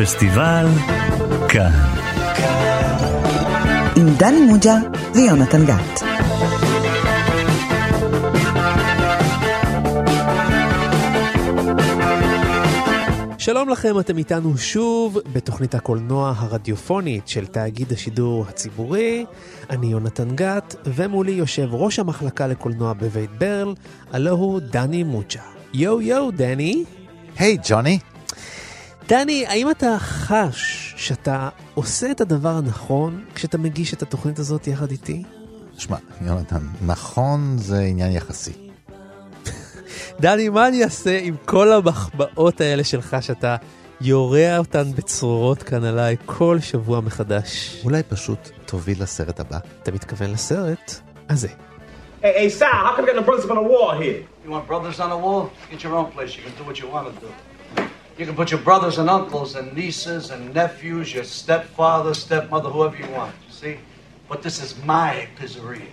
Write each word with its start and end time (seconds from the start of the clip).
פסטיבל 0.00 0.66
כאן. 1.48 1.70
עם 3.96 4.06
דני 4.18 4.40
מוג'ה 4.40 4.74
ויונתן 5.14 5.66
גת. 5.66 6.02
שלום 13.38 13.68
לכם, 13.68 14.00
אתם 14.00 14.18
איתנו 14.18 14.58
שוב 14.58 15.18
בתוכנית 15.32 15.74
הקולנוע 15.74 16.34
הרדיופונית 16.36 17.28
של 17.28 17.46
תאגיד 17.46 17.92
השידור 17.92 18.44
הציבורי. 18.48 19.24
אני 19.70 19.86
יונתן 19.86 20.36
גת, 20.36 20.76
ומולי 20.84 21.32
יושב 21.32 21.68
ראש 21.72 21.98
המחלקה 21.98 22.46
לקולנוע 22.46 22.92
בבית 22.92 23.30
ברל, 23.38 23.74
הלו 24.12 24.30
הוא 24.30 24.60
דני 24.60 25.02
מוצ'ה. 25.02 25.40
יו 25.74 26.00
יו, 26.00 26.30
דני. 26.30 26.84
היי, 27.38 27.56
hey, 27.56 27.68
ג'וני. 27.68 27.98
דני, 29.08 29.46
האם 29.46 29.70
אתה 29.70 29.96
חש 29.98 30.94
שאתה 30.96 31.48
עושה 31.74 32.10
את 32.10 32.20
הדבר 32.20 32.48
הנכון 32.48 33.24
כשאתה 33.34 33.58
מגיש 33.58 33.94
את 33.94 34.02
התוכנית 34.02 34.38
הזאת 34.38 34.66
יחד 34.66 34.90
איתי? 34.90 35.22
שמע, 35.78 35.96
יונתן, 36.20 36.60
נכון 36.86 37.58
זה 37.58 37.80
עניין 37.80 38.12
יחסי. 38.12 38.52
דני, 40.20 40.48
מה 40.48 40.68
אני 40.68 40.84
אעשה 40.84 41.18
עם 41.22 41.36
כל 41.44 41.72
המחבאות 41.72 42.60
האלה 42.60 42.84
שלך 42.84 43.16
שאתה 43.20 43.56
יורע 44.00 44.58
אותן 44.58 44.92
בצרורות 44.92 45.62
כאן 45.62 45.84
עליי 45.84 46.16
כל 46.26 46.58
שבוע 46.60 47.00
מחדש? 47.00 47.80
אולי 47.84 48.02
פשוט 48.02 48.50
תוביל 48.66 49.02
לסרט 49.02 49.40
הבא. 49.40 49.58
אתה 49.82 49.92
מתכוון 49.92 50.30
לסרט 50.30 51.00
הזה. 51.28 51.48
Hey, 52.22 52.34
hey, 52.38 52.48
Sal, 52.48 52.70
how 52.72 52.96
come 52.96 53.04
you 53.04 53.12
got 53.12 53.16
no 53.16 53.22
brothers 53.22 53.44
on 53.50 53.56
the 53.56 53.68
wall 53.72 53.92
here? 54.02 54.18
You 54.44 54.50
want 54.50 54.66
brothers 54.66 54.98
on 55.00 55.10
the 55.10 55.20
wall? 55.24 55.42
Get 55.70 55.84
your 55.84 55.94
own 55.94 56.10
place. 56.16 56.30
You 56.36 56.42
can 56.46 56.54
do 56.58 56.64
what 56.68 56.76
you 56.80 56.88
want 56.94 57.06
to 57.08 57.20
do. 57.20 57.30
You 58.18 58.24
can 58.24 58.34
put 58.34 58.50
your 58.50 58.60
brothers 58.60 58.96
and 58.98 59.10
uncles 59.10 59.56
and 59.56 59.74
nieces 59.74 60.30
and 60.30 60.54
nephews, 60.54 61.12
your 61.12 61.24
stepfather, 61.24 62.14
stepmother, 62.14 62.70
whoever 62.70 62.96
you 62.96 63.06
want. 63.10 63.34
You 63.46 63.52
see? 63.52 63.76
But 64.28 64.42
this 64.42 64.62
is 64.62 64.82
my 64.84 65.28
pizzeria. 65.36 65.86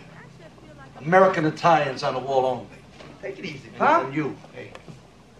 American 0.99 1.45
Italians 1.45 2.01
on 2.01 2.13
the 2.13 2.19
wall 2.19 2.45
only. 2.45 2.67
Take 3.21 3.39
it 3.39 3.45
easy, 3.45 3.69
Huh? 3.77 3.99
huh? 3.99 4.05
And 4.05 4.15
you, 4.15 4.37
hey, 4.53 4.71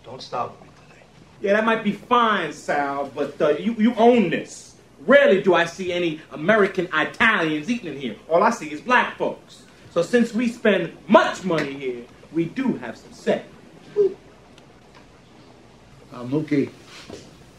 don't 0.03 0.21
start 0.21 0.51
with 0.51 0.61
me 0.61 0.67
today. 0.89 1.01
Yeah, 1.41 1.53
that 1.53 1.63
might 1.65 1.83
be 1.85 1.93
fine, 1.93 2.51
Sal, 2.51 3.09
but 3.15 3.41
uh, 3.41 3.49
you, 3.51 3.73
you 3.75 3.93
own 3.95 4.29
this. 4.29 4.75
Rarely 5.05 5.41
do 5.41 5.53
I 5.53 5.65
see 5.65 5.91
any 5.93 6.19
American 6.31 6.87
Italians 6.93 7.69
eating 7.69 7.93
in 7.93 7.99
here. 7.99 8.15
All 8.29 8.43
I 8.43 8.49
see 8.49 8.71
is 8.71 8.81
black 8.81 9.17
folks. 9.17 9.63
So 9.91 10.01
since 10.01 10.33
we 10.33 10.49
spend 10.49 10.95
much 11.07 11.43
money 11.45 11.73
here, 11.73 12.03
we 12.33 12.45
do 12.45 12.73
have 12.77 12.97
some 12.97 13.11
say. 13.13 13.43
Uh, 16.13 16.23
Mookie, 16.25 16.69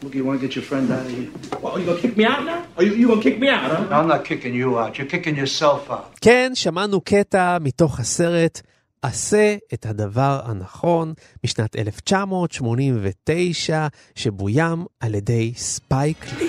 Mookie, 0.01 0.15
you 0.15 0.23
want 0.25 0.39
to 0.39 0.47
get 0.47 0.55
your 0.55 0.63
friend 0.63 0.89
out 0.89 1.05
of 1.05 1.11
here? 1.11 1.29
Well, 1.61 1.77
you 1.77 1.85
gonna 1.85 1.99
kick 1.99 2.15
me 2.15 2.23
out 2.23 2.45
now? 2.45 2.63
Or 2.77 2.83
you, 2.83 2.93
you 2.93 3.07
gonna 3.09 3.21
kick 3.21 3.37
me 3.37 3.49
out, 3.49 3.69
huh? 3.71 3.83
No, 3.89 3.95
I'm 3.99 4.07
not 4.07 4.23
kicking 4.23 4.53
you 4.55 4.79
out. 4.79 4.97
You're 4.97 5.07
kicking 5.07 5.35
yourself 5.35 5.91
out. 5.91 6.15
כן, 6.21 6.51
שמענו 6.53 7.01
קטע 7.01 7.57
מתוך 7.61 7.99
הסרט 7.99 8.61
עשה 9.01 9.55
את 9.73 9.85
הדבר 9.85 10.39
הנכון 10.45 11.13
משנת 11.43 11.75
1989, 11.75 13.87
שבוים 14.15 14.85
על 14.99 15.15
ידי 15.15 15.53
ספייק 15.55 16.25
לי. 16.39 16.47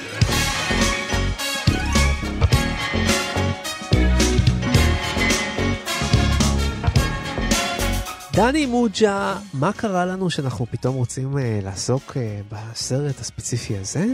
דני 8.37 8.67
מוג'ה, 8.67 9.39
מה 9.55 9.73
קרה 9.73 10.07
לנו 10.07 10.31
שאנחנו 10.31 10.67
פתאום 10.71 10.95
רוצים 10.97 11.39
אה, 11.39 11.61
לעסוק 11.63 12.17
אה, 12.17 12.41
בסרט 12.53 13.21
הספציפי 13.21 13.77
הזה? 13.77 14.07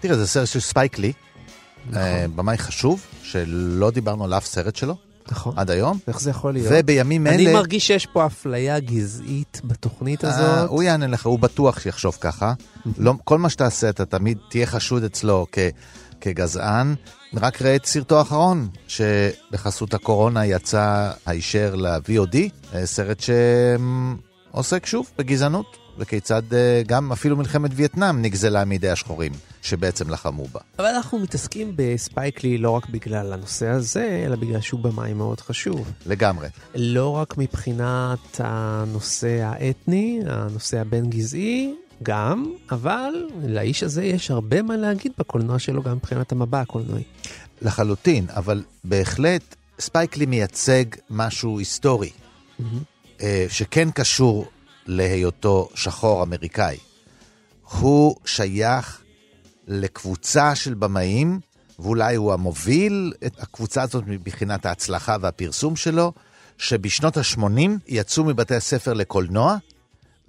תראה, 0.00 0.16
זה 0.16 0.26
סרט 0.26 0.46
של 0.46 0.60
ספייק 0.60 0.98
לי, 0.98 1.12
נכון. 1.86 2.02
אה, 2.02 2.26
במאי 2.34 2.58
חשוב, 2.58 3.06
שלא 3.22 3.90
דיברנו 3.90 4.24
על 4.24 4.34
אף 4.34 4.46
סרט 4.46 4.76
שלו 4.76 4.94
נכון. 5.30 5.54
עד 5.56 5.70
היום, 5.70 5.98
איך 6.08 6.20
זה 6.20 6.30
יכול 6.30 6.52
להיות? 6.52 6.68
ובימים 6.70 7.26
אלה... 7.26 7.34
אני 7.34 7.52
מרגיש 7.52 7.86
שיש 7.86 8.06
פה 8.06 8.26
אפליה 8.26 8.80
גזעית 8.80 9.60
בתוכנית 9.64 10.24
אה, 10.24 10.30
הזאת. 10.30 10.70
הוא 10.70 10.82
יענה 10.82 11.06
לך, 11.06 11.26
הוא 11.26 11.38
בטוח 11.38 11.80
שיחשוב 11.80 12.16
ככה. 12.20 12.52
לא, 12.98 13.14
כל 13.24 13.38
מה 13.38 13.50
שתעשה, 13.50 13.88
אתה 13.88 14.04
תמיד 14.04 14.38
תהיה 14.50 14.66
חשוד 14.66 15.04
אצלו 15.04 15.46
כ, 15.52 15.58
כגזען. 16.20 16.94
רק 17.34 17.62
ראה 17.62 17.76
את 17.76 17.86
סרטו 17.86 18.18
האחרון, 18.18 18.68
שבחסות 18.88 19.94
הקורונה 19.94 20.46
יצא 20.46 21.10
הישר 21.26 21.74
ל-VOD, 21.74 22.36
אה, 22.74 22.86
סרט 22.86 23.20
שעוסק 23.20 24.86
שוב 24.86 25.10
בגזענות, 25.18 25.76
וכיצד 25.98 26.42
אה, 26.52 26.82
גם 26.86 27.12
אפילו 27.12 27.36
מלחמת 27.36 27.70
וייטנאם 27.74 28.22
נגזלה 28.22 28.64
מידי 28.64 28.90
השחורים, 28.90 29.32
שבעצם 29.62 30.10
לחמו 30.10 30.44
בה. 30.44 30.60
אבל 30.78 30.86
אנחנו 30.86 31.18
מתעסקים 31.18 31.72
בספייקלי 31.76 32.58
לא 32.58 32.70
רק 32.70 32.88
בגלל 32.88 33.32
הנושא 33.32 33.66
הזה, 33.68 34.22
אלא 34.26 34.36
בגלל 34.36 34.60
שהוא 34.60 34.80
במאי 34.80 35.12
מאוד 35.12 35.40
חשוב. 35.40 35.92
לגמרי. 36.06 36.48
לא 36.74 37.08
רק 37.08 37.38
מבחינת 37.38 38.38
הנושא 38.38 39.42
האתני, 39.42 40.20
הנושא 40.26 40.80
הבין-גזעי, 40.80 41.74
גם, 42.02 42.52
אבל 42.70 43.28
לאיש 43.44 43.82
הזה 43.82 44.04
יש 44.04 44.30
הרבה 44.30 44.62
מה 44.62 44.76
להגיד 44.76 45.12
בקולנוע 45.18 45.58
שלו, 45.58 45.82
גם 45.82 45.96
מבחינת 45.96 46.32
המבע 46.32 46.60
הקולנועי. 46.60 47.02
לחלוטין, 47.62 48.26
אבל 48.36 48.62
בהחלט 48.84 49.56
ספייקלי 49.80 50.26
מייצג 50.26 50.84
משהו 51.10 51.58
היסטורי, 51.58 52.10
אה, 53.20 53.46
שכן 53.48 53.90
קשור 53.90 54.46
להיותו 54.86 55.68
שחור 55.74 56.22
אמריקאי. 56.22 56.76
הוא 57.78 58.16
שייך 58.24 59.00
לקבוצה 59.68 60.54
של 60.54 60.74
במאים, 60.74 61.40
ואולי 61.78 62.14
הוא 62.14 62.32
המוביל 62.32 63.12
את 63.26 63.40
הקבוצה 63.42 63.82
הזאת 63.82 64.04
מבחינת 64.06 64.66
ההצלחה 64.66 65.16
והפרסום 65.20 65.76
שלו, 65.76 66.12
שבשנות 66.58 67.16
ה-80 67.16 67.70
יצאו 67.88 68.24
מבתי 68.24 68.54
הספר 68.54 68.92
לקולנוע, 68.92 69.56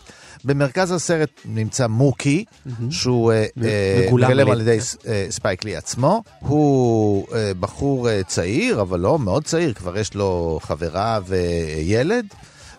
במרכז 0.44 0.90
הסרט 0.90 1.30
נמצא 1.44 1.86
מוקי, 1.86 2.44
שהוא 2.90 3.32
אה, 3.32 3.46
אה, 3.64 4.04
מגולם 4.06 4.30
מגלם 4.30 4.50
על 4.50 4.60
ידי 4.60 4.78
אה, 5.06 5.26
ספייק 5.30 5.64
לי 5.64 5.76
עצמו. 5.76 6.22
הוא 6.38 7.26
אה, 7.34 7.52
בחור 7.60 8.10
אה, 8.10 8.20
צעיר, 8.26 8.80
אבל 8.80 9.00
לא 9.00 9.18
מאוד 9.18 9.44
צעיר, 9.44 9.72
כבר 9.72 9.98
יש 9.98 10.14
לו 10.14 10.60
חברה 10.62 11.18
וילד. 11.26 12.26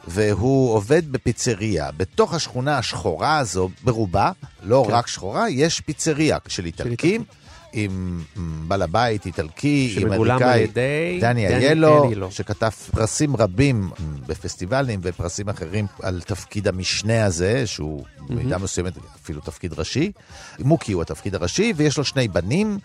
והוא 0.08 0.74
עובד 0.74 1.12
בפיצריה. 1.12 1.90
בתוך 1.98 2.34
השכונה 2.34 2.78
השחורה 2.78 3.38
הזו, 3.38 3.70
ברובה, 3.84 4.32
לא 4.64 4.86
רק 4.90 5.08
שחורה, 5.08 5.50
יש 5.50 5.80
פיצריה 5.80 6.38
של 6.48 6.66
איטלקים, 6.66 7.24
עם 7.74 8.24
בעל 8.68 8.82
הבית 8.82 9.26
איטלקי, 9.26 9.92
שמגולם 9.96 10.44
אמריקאי, 10.44 11.20
דני 11.22 11.48
איילו. 11.48 12.32
שקטף 12.32 12.70
פרסים 12.92 13.36
רבים 13.36 13.90
בפסטיבלים 14.28 15.00
ופרסים 15.04 15.50
אחרים 15.50 15.88
על 16.02 16.22
תפקיד 16.22 16.68
המשנה 16.68 17.26
הזה, 17.26 17.68
שהוא 17.68 18.04
במידה 18.30 18.58
מסוימת 18.58 18.94
אפילו 19.24 19.42
תפקיד 19.42 19.74
ראשי. 19.80 20.12
מוקי 20.60 20.92
הוא 20.92 21.02
התפקיד 21.02 21.36
הראשי, 21.36 21.74
ויש 21.76 21.98
לו 21.98 22.04
שני 22.04 22.28
בנים, 22.28 22.78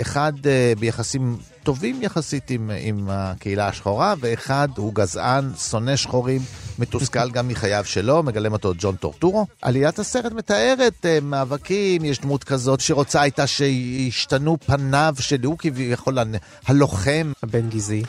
אחד 0.00 0.32
אה, 0.46 0.72
ביחסים 0.78 1.36
טובים 1.62 2.02
יחסית 2.02 2.50
עם, 2.50 2.70
עם 2.80 3.08
הקהילה 3.10 3.68
השחורה, 3.68 4.14
ואחד 4.20 4.68
הוא 4.76 4.94
גזען, 4.94 5.50
שונא 5.70 5.96
שחורים, 5.96 6.40
מתוסכל 6.78 7.30
גם 7.30 7.48
מחייו 7.48 7.84
שלו, 7.84 8.22
מגלם 8.22 8.52
אותו 8.52 8.72
ג'ון 8.78 8.96
טורטורו. 8.96 9.46
עליית 9.62 9.98
הסרט 9.98 10.32
מתארת 10.32 11.06
אה, 11.06 11.18
מאבקים, 11.22 12.04
יש 12.04 12.20
דמות 12.20 12.44
כזאת 12.44 12.80
שרוצה 12.80 13.20
הייתה 13.20 13.46
שישתנו 13.46 14.56
פניו 14.66 15.14
של 15.20 15.44
הוא 15.44 15.58
כביכול 15.58 16.18
הלוחם. 16.66 17.32
הבן 17.42 17.68
גזעי, 17.68 18.02
אה, 18.02 18.06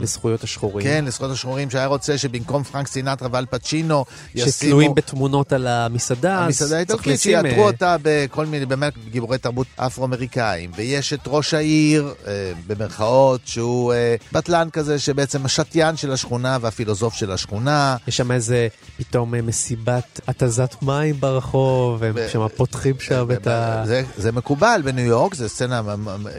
לזכויות 0.00 0.44
השחורים. 0.44 0.86
כן, 0.86 1.04
לזכויות 1.04 1.32
השחורים, 1.32 1.70
שהיה 1.70 1.86
רוצה 1.86 2.18
שבמקום 2.18 2.62
פרנק 2.62 2.88
סינטרה 2.88 3.28
ואל 3.32 3.46
פצ'ינו, 3.46 4.04
שתלויים 4.36 4.94
בתמונות 4.94 5.52
על 5.52 5.66
המסעדה. 5.66 6.38
המסעדה 6.38 6.76
האיטלקית, 6.76 7.20
שיעטרו 7.20 7.62
אה, 7.62 7.66
אותה 7.66 7.96
בכל 8.02 8.46
מיני, 8.46 8.66
באמת, 8.66 8.92
גיבורי 9.10 9.38
תרבות 9.38 9.66
אפרו-אמריקאים. 9.76 10.70
ויש 10.76 11.12
את 11.12 11.20
ראש 11.26 11.54
העיר, 11.54 12.14
אה, 12.26 12.52
במרכאות, 12.66 13.40
שהוא 13.44 13.92
אה, 13.92 14.16
בטלן 14.32 14.70
כזה, 14.70 14.98
שבעצם 14.98 15.44
השתיין 15.44 15.96
של 15.96 16.12
השכונה 16.12 16.58
והפילוסוף 16.60 17.14
של 17.14 17.32
השכונה. 17.32 17.96
יש 18.08 18.16
שם 18.16 18.32
איזה 18.32 18.68
פתאום 18.96 19.34
אה, 19.34 19.42
מסיבת 19.42 20.20
התזת 20.28 20.74
מים 20.82 21.20
ברחוב, 21.20 21.96
והם 22.00 22.14
ב- 22.14 22.28
שם 22.28 22.48
פותחים 22.56 22.94
שם 23.00 23.28
את 23.32 23.46
ה... 23.46 23.84
זה, 24.16 24.32
מקובל 24.32 24.80
בניו 24.84 25.04
יורק, 25.04 25.34
זו 25.34 25.48
סצנה 25.48 25.82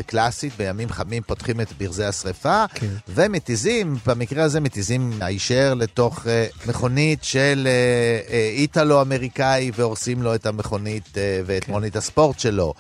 קלאסית, 0.06 0.54
בימים 0.58 0.90
חמים 0.90 1.24
פותחים 1.24 1.62
את 1.62 1.68
ברזי 1.80 2.06
השרפה, 2.06 2.66
כן. 2.74 2.88
ומתיזים, 3.14 3.98
במקרה 4.06 4.44
הזה 4.44 4.60
מתיזים 4.60 5.12
הישר 5.22 5.74
לתוך 5.74 6.28
אה, 6.28 6.46
מכונית 6.68 7.24
של 7.24 7.68
אה, 7.68 8.34
אה, 8.34 8.50
איטלו-אמריקאי, 8.54 9.72
והורסים 9.76 10.22
לו 10.22 10.36
את 10.36 10.46
המכונית 10.46 11.18
אה, 11.18 11.42
ואת 11.46 11.64
כן. 11.64 11.72
מונית 11.72 11.96
הספורט 11.96 12.40
שלו. 12.40 12.74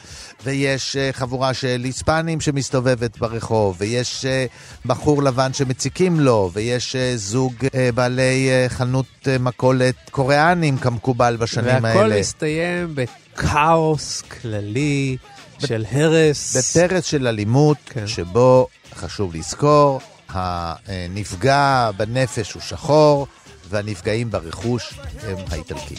ויש 0.43 0.95
אה, 0.95 1.09
חבורה 1.13 1.53
של 1.53 1.81
היספנים 1.83 2.41
שמסתובבת 2.41 3.17
ברחוב, 3.17 3.75
ויש 3.79 4.25
אה, 4.25 4.45
בחור 4.85 5.23
לבן 5.23 5.53
שמציקים 5.53 6.19
לו, 6.19 6.49
ויש 6.53 6.95
אה, 6.95 7.13
זוג 7.15 7.53
אה, 7.75 7.89
בעלי 7.95 8.49
אה, 8.49 8.65
חנות 8.69 9.05
אה, 9.27 9.37
מכולת 9.37 9.95
קוריאנים 10.11 10.77
כמקובל 10.77 11.37
בשנים 11.39 11.85
האלה. 11.85 11.99
והכל 11.99 12.19
מסתיים 12.19 12.95
בכאוס 12.95 14.21
כללי 14.21 15.17
של 15.59 15.85
הרס. 15.91 16.57
בפרץ 16.57 17.05
של 17.05 17.27
אלימות, 17.27 17.77
כן. 17.85 18.07
שבו, 18.07 18.67
חשוב 18.95 19.35
לזכור, 19.35 20.01
הנפגע 20.33 21.91
בנפש 21.97 22.53
הוא 22.53 22.61
שחור, 22.61 23.27
והנפגעים 23.69 24.31
ברכוש 24.31 24.93
הם 25.23 25.37
האיטלקים. 25.51 25.97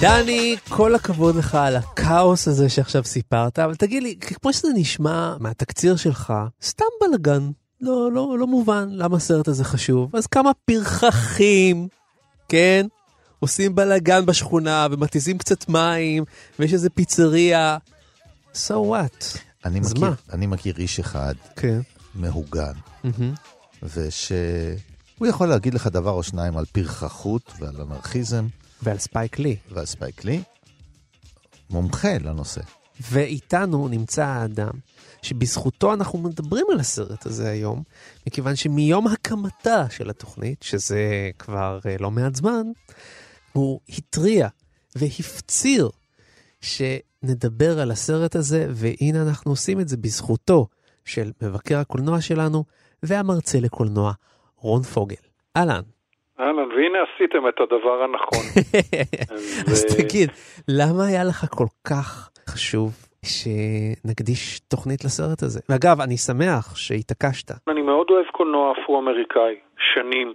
דני, 0.00 0.56
כל 0.68 0.94
הכבוד 0.94 1.36
לך 1.36 1.54
על 1.54 1.76
הכאוס 1.76 2.48
הזה 2.48 2.68
שעכשיו 2.68 3.04
סיפרת, 3.04 3.58
אבל 3.58 3.74
תגיד 3.74 4.02
לי, 4.02 4.16
כמו 4.20 4.52
שזה 4.52 4.68
נשמע 4.74 5.36
מהתקציר 5.40 5.96
שלך, 5.96 6.32
סתם 6.62 6.84
בלאגן. 7.00 7.50
לא, 7.80 8.12
לא, 8.12 8.38
לא 8.38 8.46
מובן 8.46 8.88
למה 8.90 9.16
הסרט 9.16 9.48
הזה 9.48 9.64
חשוב. 9.64 10.16
אז 10.16 10.26
כמה 10.26 10.50
פרחחים, 10.64 11.88
כן? 12.48 12.86
עושים 13.38 13.74
בלאגן 13.74 14.26
בשכונה 14.26 14.86
ומתיזים 14.90 15.38
קצת 15.38 15.68
מים, 15.68 16.24
ויש 16.58 16.72
איזה 16.72 16.90
פיצריה. 16.90 17.78
So 18.54 18.70
what? 18.70 19.38
אני 19.64 19.80
אז 19.80 19.92
מכיר, 19.92 20.04
מה? 20.08 20.14
אני 20.32 20.46
מכיר 20.46 20.74
איש 20.78 21.00
אחד 21.00 21.34
כן. 21.56 21.80
מהוגן, 22.14 22.72
מהמם. 23.04 23.34
ושהוא 23.82 25.26
יכול 25.28 25.48
להגיד 25.48 25.74
לך 25.74 25.86
דבר 25.86 26.10
או 26.10 26.22
שניים 26.22 26.56
על 26.56 26.64
פרחחות 26.72 27.52
ועל 27.58 27.80
אנרכיזם 27.80 28.46
ועל 28.82 28.98
ספייק 28.98 29.38
לי. 29.38 29.56
ועל 29.70 29.86
ספייק 29.86 30.24
לי, 30.24 30.42
מומחה 31.70 32.18
לנושא. 32.18 32.60
ואיתנו 33.00 33.88
נמצא 33.88 34.24
האדם 34.24 34.70
שבזכותו 35.24 35.94
אנחנו 35.94 36.18
מדברים 36.18 36.66
על 36.72 36.80
הסרט 36.80 37.26
הזה 37.26 37.50
היום, 37.50 37.82
מכיוון 38.26 38.56
שמיום 38.56 39.06
הקמתה 39.06 39.90
של 39.90 40.10
התוכנית, 40.10 40.62
שזה 40.62 41.30
כבר 41.38 41.78
אה, 41.86 41.96
לא 42.00 42.10
מעט 42.10 42.34
זמן, 42.34 42.62
הוא 43.52 43.80
התריע 43.88 44.48
והפציר 44.96 45.88
שנדבר 46.60 47.80
על 47.82 47.90
הסרט 47.90 48.36
הזה, 48.36 48.66
והנה 48.68 49.22
אנחנו 49.28 49.52
עושים 49.52 49.80
את 49.80 49.88
זה 49.88 49.96
בזכותו 49.96 50.66
של 51.04 51.30
מבקר 51.42 51.78
הקולנוע 51.78 52.20
שלנו 52.20 52.64
והמרצה 53.02 53.58
לקולנוע, 53.60 54.12
רון 54.56 54.82
פוגל. 54.82 55.24
אהלן. 55.56 55.82
אהלן, 56.40 56.68
והנה 56.72 56.98
עשיתם 57.08 57.48
את 57.48 57.54
הדבר 57.60 58.02
הנכון. 58.04 58.44
אז 59.72 59.84
ו- 59.84 59.96
תגיד, 59.96 60.30
למה 60.68 61.06
היה 61.06 61.24
לך 61.24 61.46
כל 61.50 61.66
כך 61.84 62.30
חשוב 62.48 63.03
שנקדיש 63.24 64.60
תוכנית 64.60 65.04
לסרט 65.04 65.42
הזה? 65.42 65.60
ואגב, 65.68 66.00
אני 66.00 66.16
שמח 66.16 66.76
שהתעקשת. 66.76 67.48
אני 67.68 67.82
מאוד 67.82 68.06
אוהב 68.10 68.26
קולנוע 68.32 68.72
אפרו-אמריקאי, 68.72 69.54
שנים. 69.94 70.32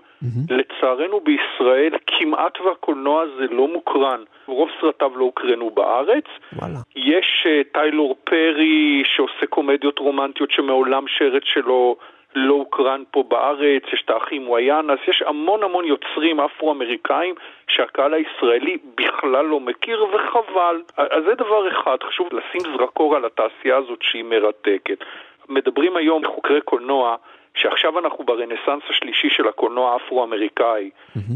לצערנו 0.49 1.19
בישראל 1.19 1.93
כמעט 2.07 2.61
והקולנוע 2.65 3.21
הזה 3.21 3.45
לא 3.51 3.67
מוקרן. 3.67 4.23
רוב 4.45 4.69
סרטיו 4.81 5.17
לא 5.17 5.23
הוקרנו 5.23 5.69
בארץ. 5.69 6.23
וואלה. 6.53 6.79
יש 6.95 7.45
אה, 7.45 7.61
טיילור 7.73 8.15
פרי 8.23 9.03
שעושה 9.15 9.45
קומדיות 9.49 9.99
רומנטיות 9.99 10.51
שמעולם 10.51 11.03
שרץ 11.07 11.43
שלו 11.45 11.95
לא 12.35 12.53
הוקרן 12.53 13.03
פה 13.11 13.23
בארץ, 13.27 13.83
יש 13.93 14.01
את 14.05 14.09
האחים 14.09 14.49
וויאנס, 14.49 14.99
יש 15.07 15.23
המון 15.27 15.63
המון 15.63 15.85
יוצרים 15.85 16.39
אפרו-אמריקאים 16.39 17.35
שהקהל 17.67 18.13
הישראלי 18.13 18.77
בכלל 18.95 19.45
לא 19.45 19.59
מכיר 19.59 20.05
וחבל. 20.13 20.81
אז 20.97 21.23
זה 21.23 21.35
דבר 21.35 21.67
אחד, 21.67 21.97
חשוב 22.03 22.27
לשים 22.31 22.71
זרקור 22.77 23.15
על 23.15 23.25
התעשייה 23.25 23.77
הזאת 23.77 24.01
שהיא 24.01 24.23
מרתקת. 24.23 25.03
מדברים 25.49 25.97
היום 25.97 26.25
חוקרי 26.25 26.61
קולנוע 26.61 27.15
שעכשיו 27.55 27.99
אנחנו 27.99 28.23
ברנסאנס 28.23 28.83
השלישי 28.89 29.29
של 29.29 29.47
הקולנוע 29.47 29.93
האפרו-אמריקאי. 29.93 30.89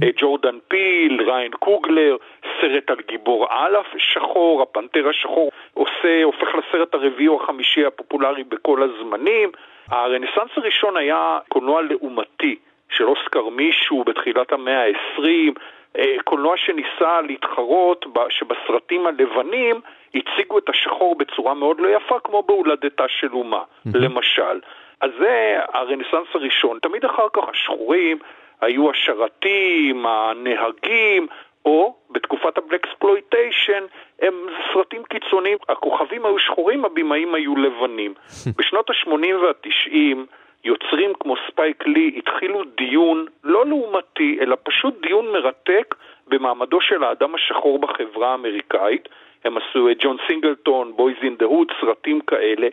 אה, 0.03 0.09
ג'ורדן 0.17 0.57
פיל, 0.67 1.21
ריין 1.21 1.51
קוגלר, 1.51 2.15
סרט 2.61 2.89
על 2.89 2.97
גיבור 3.07 3.47
על 3.49 3.75
שחור, 3.97 4.61
הפנתר 4.61 5.09
השחור, 5.09 5.51
עושה, 5.73 6.23
הופך 6.23 6.47
לסרט 6.55 6.93
הרביעי 6.93 7.27
או 7.27 7.43
החמישי 7.43 7.85
הפופולרי 7.85 8.43
בכל 8.43 8.83
הזמנים. 8.83 9.51
הרנסאנס 9.89 10.51
הראשון 10.55 10.97
היה 10.97 11.39
קולנוע 11.47 11.81
לעומתי 11.81 12.55
של 12.89 13.03
אוסקר 13.03 13.49
מישהו 13.49 14.03
בתחילת 14.03 14.51
המאה 14.51 14.83
ה-20, 14.85 15.53
אה, 15.97 16.15
קולנוע 16.23 16.57
שניסה 16.57 17.21
להתחרות 17.21 18.05
שבסרטים 18.29 19.07
הלבנים 19.07 19.81
הציגו 20.15 20.57
את 20.57 20.69
השחור 20.69 21.15
בצורה 21.15 21.53
מאוד 21.53 21.79
לא 21.79 21.87
יפה, 21.87 22.19
כמו 22.19 22.43
בהולדתה 22.43 23.03
של 23.07 23.33
אומה, 23.33 23.63
למשל. 23.95 24.59
אז 25.01 25.11
זה 25.19 25.59
הרנסאנס 25.73 26.27
הראשון. 26.33 26.79
תמיד 26.81 27.05
אחר 27.05 27.27
כך 27.33 27.49
השחורים 27.49 28.17
היו 28.61 28.91
השרתים, 28.91 30.05
הנהגים, 30.05 31.27
או 31.65 31.95
בתקופת 32.09 32.57
הבלקספלויטיישן 32.57 33.83
הם 34.21 34.33
סרטים 34.73 35.03
קיצוניים, 35.03 35.57
הכוכבים 35.69 36.25
היו 36.25 36.39
שחורים, 36.39 36.85
הבמאים 36.85 37.35
היו 37.35 37.55
לבנים. 37.55 38.13
בשנות 38.57 38.89
ה-80 38.89 39.35
וה-90 39.35 40.17
יוצרים 40.63 41.13
כמו 41.19 41.35
ספייק 41.47 41.87
לי 41.87 42.13
התחילו 42.17 42.63
דיון 42.77 43.25
לא 43.43 43.65
לעומתי, 43.65 44.37
אלא 44.41 44.57
פשוט 44.63 45.01
דיון 45.01 45.31
מרתק 45.31 45.95
במעמדו 46.27 46.81
של 46.81 47.03
האדם 47.03 47.35
השחור 47.35 47.79
בחברה 47.79 48.31
האמריקאית. 48.31 49.09
הם 49.43 49.57
עשו 49.57 49.91
את 49.91 49.97
ג'ון 49.99 50.17
סינגלטון, 50.27 50.93
Boyz 50.95 51.17
n 51.21 51.35
the 51.35 51.45
Hood, 51.45 51.71
סרטים 51.81 52.21
כאלה, 52.21 52.67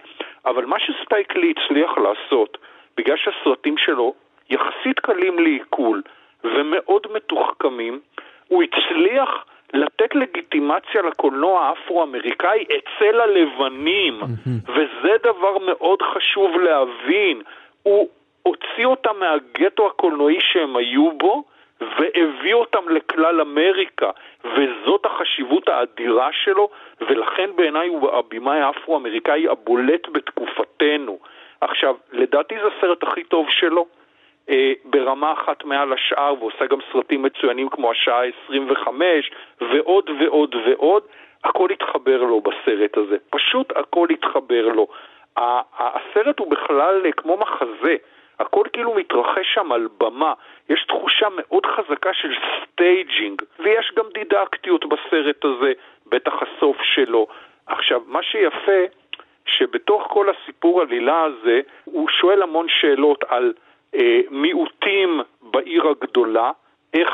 אבל 0.47 0.65
מה 0.65 0.77
שספייק 0.79 1.37
לי 1.37 1.53
הצליח 1.57 1.91
לעשות, 1.99 2.59
בגלל 2.97 3.17
שהסרטים 3.17 3.79
שלו 3.79 4.15
יחסית 4.51 5.01
קלים 5.01 5.39
לעיכול 5.39 6.03
ומאוד 6.45 7.07
מתוחכמים, 7.15 8.01
הוא 8.51 8.63
הצליח 8.63 9.45
לתת 9.75 10.15
לגיטימציה 10.15 11.03
לקולנוע 11.03 11.61
האפרו-אמריקאי 11.61 12.65
אצל 12.65 13.21
הלבנים, 13.21 14.21
וזה 14.67 15.17
דבר 15.23 15.59
מאוד 15.59 16.03
חשוב 16.03 16.61
להבין. 16.61 17.43
הוא 17.83 18.09
הוציא 18.43 18.87
אותם 18.87 19.17
מהגטו 19.21 19.87
הקולנועי 19.87 20.39
שהם 20.41 20.77
היו 20.77 21.13
בו, 21.13 21.45
והביא 21.81 22.55
אותם 22.55 22.89
לכלל 22.89 23.41
אמריקה, 23.41 24.11
וזאת 24.45 25.07
החשיבות 25.07 25.69
האדירה 25.69 26.29
שלו, 26.33 26.69
ולכן 27.01 27.51
בעיניי 27.57 27.89
הוא 27.89 28.11
הבמאי 28.11 28.61
האפרו-אמריקאי 28.61 29.49
הבולט 29.49 30.09
בתקופתנו. 30.13 31.19
עכשיו, 31.61 31.95
לדעתי 32.13 32.55
זה 32.55 32.69
הסרט 32.77 33.03
הכי 33.03 33.25
טוב 33.25 33.47
שלו. 33.51 33.87
אה, 34.51 34.73
ברמה 34.85 35.33
אחת 35.33 35.65
מעל 35.65 35.93
השאר, 35.93 36.35
ועושה 36.39 36.67
גם 36.67 36.79
סרטים 36.93 37.23
מצוינים 37.23 37.69
כמו 37.69 37.91
השעה 37.91 38.23
ה-25, 38.25 38.89
ועוד 39.61 40.11
ועוד 40.21 40.55
ועוד, 40.55 41.03
הכל 41.45 41.69
התחבר 41.71 42.23
לו 42.23 42.41
בסרט 42.41 42.97
הזה. 42.97 43.17
פשוט 43.31 43.73
הכל 43.77 44.07
התחבר 44.11 44.69
לו. 44.69 44.87
הסרט 45.79 46.39
הוא 46.39 46.51
בכלל 46.51 47.03
אה, 47.07 47.13
כמו 47.13 47.37
מחזה. 47.37 47.97
הכל 48.39 48.65
כאילו 48.73 48.95
מתרחש 48.95 49.55
שם 49.55 49.73
על 49.73 49.89
במה. 50.01 50.33
יש 50.69 50.85
תחושה 50.89 51.29
מאוד 51.37 51.67
חזקה 51.67 52.15
של 52.15 52.33
staging, 52.63 53.43
ויש 53.59 53.93
גם 53.97 54.05
דידקטיות 54.15 54.85
בסרט 54.85 55.45
הזה, 55.45 55.73
בטח 56.07 56.33
הסוף 56.43 56.77
שלו. 56.83 57.27
עכשיו, 57.67 58.01
מה 58.07 58.23
שיפה, 58.23 58.83
שבתוך 59.47 60.07
כל 60.11 60.27
הסיפור 60.31 60.81
עלילה 60.81 61.23
הזה, 61.23 61.61
הוא 61.85 62.09
שואל 62.09 62.43
המון 62.43 62.67
שאלות 62.69 63.25
על 63.29 63.53
מיעוטים 64.31 65.21
בעיר 65.43 65.89
הגדולה, 65.89 66.51
איך 66.95 67.09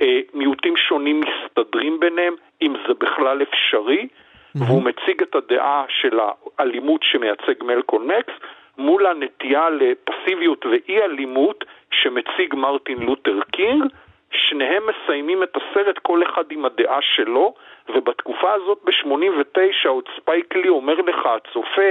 אה, 0.00 0.20
מיעוטים 0.34 0.76
שונים 0.76 1.20
מסתדרים 1.20 2.00
ביניהם, 2.00 2.34
אם 2.62 2.74
זה 2.88 2.94
בכלל 2.94 3.42
אפשרי. 3.42 4.08
והוא 4.54 4.82
מציג 4.82 5.22
את 5.22 5.34
הדעה 5.34 5.84
של 5.88 6.18
האלימות 6.58 7.00
שמייצג 7.02 7.62
מלקולם 7.62 8.06
אקס, 8.06 8.32
מול 8.78 9.06
הנטייה 9.06 9.68
לפסיביות 9.70 10.66
ואי 10.66 11.02
אלימות 11.02 11.64
שמציג 11.90 12.54
מרטין 12.54 12.98
לותר 12.98 13.40
קינג, 13.52 13.84
שניהם 14.30 14.82
מסיימים 14.86 15.42
את 15.42 15.56
הסרט 15.56 15.98
כל 15.98 16.22
אחד 16.22 16.44
עם 16.50 16.64
הדעה 16.64 16.98
שלו, 17.02 17.54
ובתקופה 17.88 18.52
הזאת 18.52 18.78
ב-89 18.84 19.88
עוד 19.88 20.04
ספייק 20.16 20.56
לי 20.56 20.68
אומר 20.68 20.94
לך, 20.94 21.26
הצופה, 21.26 21.88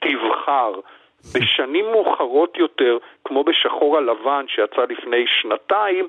תבחר. 0.00 0.72
בשנים 1.34 1.84
מאוחרות 1.84 2.58
יותר, 2.58 2.98
כמו 3.24 3.44
בשחור 3.44 3.98
הלבן 3.98 4.44
שיצא 4.48 4.82
לפני 4.88 5.24
שנתיים, 5.26 6.08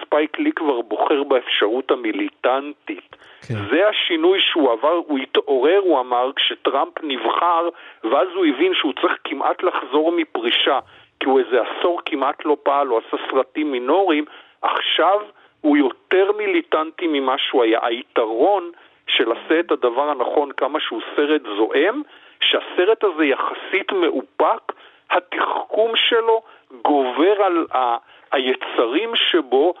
ספייק 0.00 0.38
לי 0.38 0.52
כבר 0.52 0.80
בוחר 0.80 1.22
באפשרות 1.22 1.90
המיליטנטית. 1.90 3.16
כן. 3.48 3.54
זה 3.70 3.88
השינוי 3.88 4.40
שהוא 4.40 4.72
עבר, 4.72 5.00
הוא 5.06 5.18
התעורר, 5.18 5.78
הוא 5.78 6.00
אמר, 6.00 6.30
כשטראמפ 6.36 6.92
נבחר, 7.02 7.68
ואז 8.04 8.28
הוא 8.34 8.46
הבין 8.46 8.74
שהוא 8.74 8.92
צריך 9.00 9.12
כמעט 9.24 9.62
לחזור 9.62 10.12
מפרישה, 10.12 10.78
כי 11.20 11.26
הוא 11.26 11.40
איזה 11.40 11.56
עשור 11.62 12.00
כמעט 12.04 12.44
לא 12.44 12.56
פעל, 12.62 12.86
הוא 12.86 12.98
עשה 12.98 13.16
סרטים 13.30 13.72
מינוריים, 13.72 14.24
עכשיו 14.62 15.20
הוא 15.60 15.76
יותר 15.76 16.32
מיליטנטי 16.38 17.06
ממה 17.06 17.34
שהוא 17.38 17.62
היה. 17.62 17.80
היתרון 17.82 18.70
של 19.06 19.32
עשה 19.32 19.60
את 19.60 19.70
הדבר 19.70 20.10
הנכון 20.10 20.52
כמה 20.52 20.80
שהוא 20.80 21.00
סרט 21.16 21.42
זועם, 21.56 22.02
שהסרט 22.40 23.04
הזה 23.04 23.24
יחסית 23.24 23.92
מאופק, 23.92 24.72
התחכום 25.10 25.92
שלו 25.96 26.42
גובר 26.82 27.42
על 27.42 27.66
ה... 27.74 27.96
היצרים 28.34 29.16
שבו, 29.16 29.74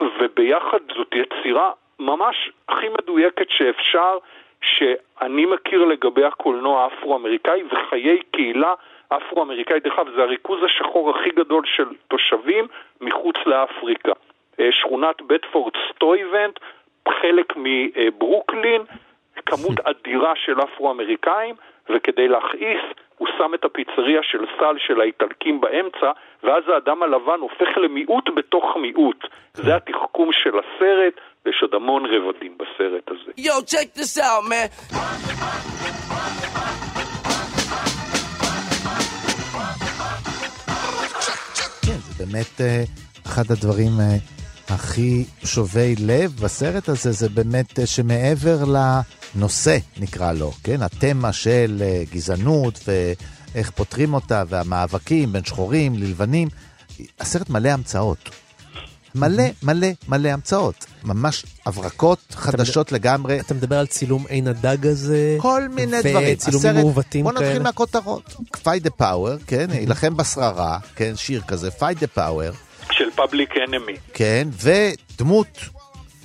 וביחד 0.00 0.78
זאת 0.96 1.14
יצירה 1.14 1.70
ממש 1.98 2.50
הכי 2.68 2.88
מדויקת 2.88 3.50
שאפשר, 3.50 4.18
שאני 4.62 5.46
מכיר 5.46 5.84
לגבי 5.84 6.24
הקולנוע 6.24 6.84
האפרו-אמריקאי 6.84 7.62
וחיי 7.70 8.22
קהילה 8.30 8.74
אפרו-אמריקאית. 9.08 9.84
דרך 9.84 9.98
אגב, 9.98 10.14
זה 10.14 10.22
הריכוז 10.22 10.62
השחור 10.62 11.10
הכי 11.10 11.30
גדול 11.30 11.62
של 11.66 11.88
תושבים 12.08 12.66
מחוץ 13.00 13.36
לאפריקה. 13.46 14.12
אה, 14.60 14.68
שכונת 14.72 15.22
בטפורד 15.22 15.72
סטויבנט, 15.90 16.58
חלק 17.08 17.52
מברוקלין, 17.56 18.82
כמות 19.46 19.80
אדירה 19.90 20.32
של 20.36 20.60
אפרו-אמריקאים, 20.60 21.54
וכדי 21.90 22.28
להכעיס 22.28 22.82
הוא 23.18 23.28
שם 23.38 23.54
את 23.54 23.64
הפיצריה 23.64 24.20
של 24.22 24.44
סל 24.58 24.76
של 24.78 25.00
האיטלקים 25.00 25.60
באמצע, 25.60 26.10
ואז 26.42 26.62
האדם 26.74 27.02
הלבן 27.02 27.40
הופך 27.40 27.78
למיעוט 27.78 28.24
בתוך 28.36 28.64
מיעוט. 28.76 29.24
זה 29.54 29.76
התחכום 29.76 30.28
של 30.32 30.50
הסרט, 30.58 31.14
ויש 31.46 31.62
עוד 31.62 31.74
המון 31.74 32.06
רבדים 32.06 32.58
בסרט 32.58 33.10
הזה. 33.10 33.32
Yo, 33.38 33.62
check 33.66 33.98
this 33.98 34.18
out, 34.18 34.44
man. 34.50 34.68
כן, 41.86 41.98
זה 41.98 42.24
באמת 42.24 42.60
אה, 42.60 42.82
אחד 43.26 43.42
הדברים 43.50 43.92
אה, 44.00 44.16
הכי 44.74 45.24
שובי 45.44 45.94
לב 46.06 46.30
בסרט 46.44 46.88
הזה, 46.88 47.10
זה 47.12 47.28
באמת 47.28 47.78
אה, 47.78 47.86
שמעבר 47.86 48.64
לנושא, 49.36 49.78
נקרא 49.96 50.32
לו, 50.32 50.52
כן? 50.64 50.82
התמה 50.82 51.32
של 51.32 51.82
גזענות 52.12 52.88
ואיך 53.54 53.70
פותרים 53.70 54.14
אותה, 54.14 54.42
והמאבקים 54.48 55.32
בין 55.32 55.44
שחורים 55.44 55.94
ללבנים, 55.98 56.48
הסרט 57.20 57.50
מלא 57.50 57.68
המצאות. 57.68 58.30
מלא 59.14 59.44
מלא 59.62 59.86
מלא 60.08 60.28
המצאות. 60.28 60.86
ממש 61.04 61.44
הברקות 61.66 62.18
חדשות 62.30 62.86
אתה 62.86 62.94
לגמרי. 62.94 63.40
אתה 63.40 63.54
מדבר 63.54 63.78
על 63.78 63.86
צילום 63.86 64.26
עין 64.28 64.48
הדג 64.48 64.86
הזה? 64.86 65.36
כל 65.40 65.68
מיני 65.68 65.96
דברים. 66.02 66.34
וצילומים 66.34 66.74
מעוותים 66.74 67.24
כאלה? 67.24 67.34
בוא 67.34 67.46
נתחיל 67.46 67.62
מהכותרות. 67.62 68.34
Fight 68.56 68.86
the 68.86 69.00
power, 69.02 69.44
כן? 69.46 69.66
יילחם 69.72 70.16
בשררה, 70.16 70.78
כן? 70.96 71.12
שיר 71.16 71.42
כזה, 71.48 71.68
Fight 71.78 71.96
the 71.96 72.18
power. 72.18 72.54
של 72.90 73.04
פאבליק 73.14 73.50
אנמי. 73.68 73.96
כן, 74.14 74.48
ודמות 74.62 75.58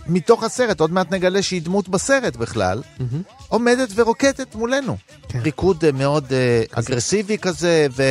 מתוך 0.09 0.43
הסרט, 0.43 0.79
עוד 0.79 0.91
מעט 0.91 1.11
נגלה 1.11 1.41
שהיא 1.41 1.61
דמות 1.61 1.89
בסרט 1.89 2.35
בכלל, 2.35 2.81
עומדת 3.47 3.89
ורוקטת 3.95 4.55
מולנו. 4.55 4.97
כן. 5.27 5.39
ריקוד 5.39 5.85
אה, 5.85 5.91
מאוד 5.91 6.25
uh, 6.25 6.79
אגרסיבי 6.79 7.37
כזה, 7.37 7.87
ו... 7.91 8.03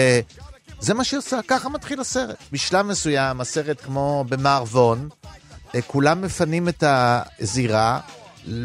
זה 0.81 0.95
מה 0.95 1.05
שהיא 1.05 1.19
עושה, 1.19 1.41
ככה 1.49 1.69
מתחיל 1.69 2.01
הסרט. 2.01 2.37
בשלב 2.53 2.87
מסוים, 2.87 3.41
הסרט 3.41 3.81
כמו 3.81 4.25
במערבון, 4.29 5.09
אה, 5.75 5.83
כולם 5.83 6.23
מפנים 6.23 6.69
את 6.69 6.85
הזירה 6.87 8.01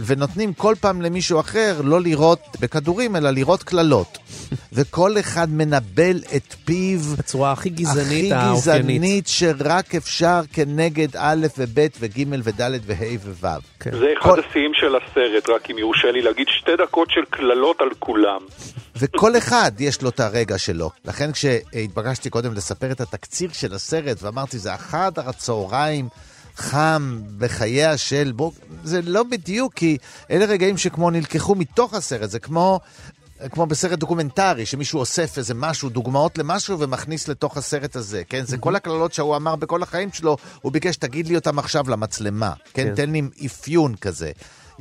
ונותנים 0.06 0.54
כל 0.54 0.76
פעם 0.82 1.02
למישהו 1.02 1.40
אחר 1.40 1.82
לא 1.84 2.02
לירות 2.02 2.40
בכדורים, 2.60 3.16
אלא 3.16 3.30
לירות 3.30 3.64
קללות. 3.64 4.18
וכל 4.74 5.20
אחד 5.20 5.50
מנבל 5.50 6.18
את 6.36 6.56
פיו 6.66 7.00
בצורה 7.18 7.52
הכי 7.52 7.70
גזענית 7.70 8.32
הכי 8.32 8.54
גזענית 8.54 9.28
שרק 9.28 9.96
אפשר 9.96 10.42
כנגד 10.54 11.08
א' 11.18 11.48
וב' 11.58 11.80
וג' 12.00 12.24
וד' 12.44 12.80
וה' 12.86 13.18
וו'. 13.24 13.48
כן. 13.80 13.92
זה 13.92 14.14
אחד 14.20 14.30
כל... 14.30 14.40
השיאים 14.40 14.72
של 14.74 14.96
הסרט, 14.96 15.50
רק 15.50 15.72
אם 15.72 15.78
יורשה 15.78 16.12
לי 16.12 16.22
להגיד 16.22 16.48
שתי 16.50 16.72
דקות 16.78 17.12
של 17.12 17.22
קללות 17.30 17.82
על 17.82 17.90
כולם. 18.00 18.42
וכל 19.00 19.38
אחד 19.38 19.72
יש 19.80 20.02
לו 20.02 20.10
את 20.10 20.20
הרגע 20.20 20.58
שלו. 20.58 20.90
לכן 21.06 21.32
כשהתבקשתי 21.32 22.30
קודם 22.30 22.54
לספר 22.54 22.92
את 22.92 23.02
התקציר 23.02 23.50
של 23.54 23.74
הסרט, 23.74 24.18
ואמרתי, 24.24 24.58
זה 24.58 24.76
אחד 24.76 25.12
הצהריים 25.18 26.08
חם 26.55 27.22
בחייה 27.38 27.98
של... 27.98 28.31
בוא, 28.36 28.51
זה 28.84 29.01
לא 29.01 29.24
בדיוק, 29.24 29.74
כי 29.74 29.98
אלה 30.31 30.46
רגעים 30.46 30.77
שכמו 30.77 31.10
נלקחו 31.10 31.55
מתוך 31.55 31.93
הסרט, 31.93 32.29
זה 32.29 32.39
כמו... 32.39 32.79
כמו 33.51 33.65
בסרט 33.65 34.00
דוקומנטרי, 34.00 34.65
שמישהו 34.65 35.00
אוסף 35.00 35.38
איזה 35.38 35.53
משהו, 35.53 35.89
דוגמאות 35.89 36.38
למשהו, 36.38 36.79
ומכניס 36.79 37.27
לתוך 37.27 37.58
הסרט 37.58 37.96
הזה, 37.96 38.24
כן? 38.29 38.46
זה 38.46 38.58
כל 38.58 38.75
הקללות 38.75 39.13
שהוא 39.13 39.36
אמר 39.36 39.55
בכל 39.55 39.84
החיים 39.84 40.10
שלו, 40.13 40.38
הוא 40.62 40.72
ביקש, 40.72 40.96
תגיד 40.96 41.27
לי 41.27 41.36
אותם 41.36 41.60
עכשיו 41.60 41.89
למצלמה, 41.89 42.53
כן? 42.74 42.84
כן. 42.84 42.96
תן 42.96 43.12
לי 43.12 43.22
אפיון 43.46 43.96
כזה. 43.96 44.31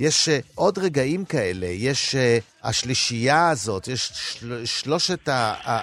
יש 0.00 0.28
אה, 0.28 0.32
עוד 0.54 0.78
רגעים 0.78 1.25
כאלה, 1.25 1.66
יש 1.66 2.14
אה, 2.14 2.68
השלישייה 2.69 3.49
הזאת, 3.49 3.88
יש 3.88 4.11
של, 4.14 4.66
שלושת 4.66 5.28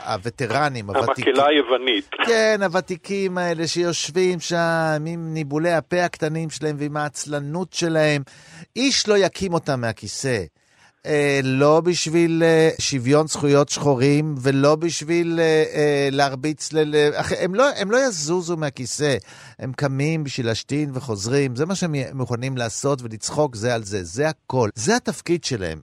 הווטרנים, 0.05 0.89
הוותיקים. 0.89 1.25
המקהלה 1.27 1.47
היוונית. 1.47 2.09
כן, 2.25 2.59
הוותיקים 2.63 3.37
האלה 3.37 3.67
שיושבים 3.67 4.39
שם 4.39 5.03
עם 5.07 5.33
ניבולי 5.33 5.71
הפה 5.71 6.03
הקטנים 6.03 6.49
שלהם 6.49 6.75
ועם 6.79 6.97
העצלנות 6.97 7.73
שלהם. 7.73 8.21
איש 8.75 9.07
לא 9.07 9.17
יקים 9.17 9.53
אותם 9.53 9.81
מהכיסא. 9.81 10.43
אה, 11.07 11.39
לא 11.43 11.81
בשביל 11.81 12.43
אה, 12.45 12.69
שוויון 12.79 13.27
זכויות 13.27 13.69
שחורים 13.69 14.35
ולא 14.41 14.75
בשביל 14.75 15.39
אה, 15.39 15.63
אה, 15.73 16.09
להרביץ, 16.11 16.73
ל... 16.73 16.95
הם, 17.39 17.55
לא, 17.55 17.65
הם 17.75 17.91
לא 17.91 18.07
יזוזו 18.07 18.57
מהכיסא, 18.57 19.15
הם 19.59 19.73
קמים 19.73 20.23
בשביל 20.23 20.45
להשתין 20.45 20.91
וחוזרים, 20.93 21.55
זה 21.55 21.65
מה 21.65 21.75
שהם 21.75 21.95
מוכנים 22.13 22.57
לעשות 22.57 23.01
ולצחוק 23.01 23.55
זה 23.55 23.73
על 23.75 23.83
זה, 23.83 24.03
זה 24.03 24.29
הכל. 24.29 24.69
זה 24.75 24.95
התפקיד 24.95 25.43
שלהם. 25.43 25.79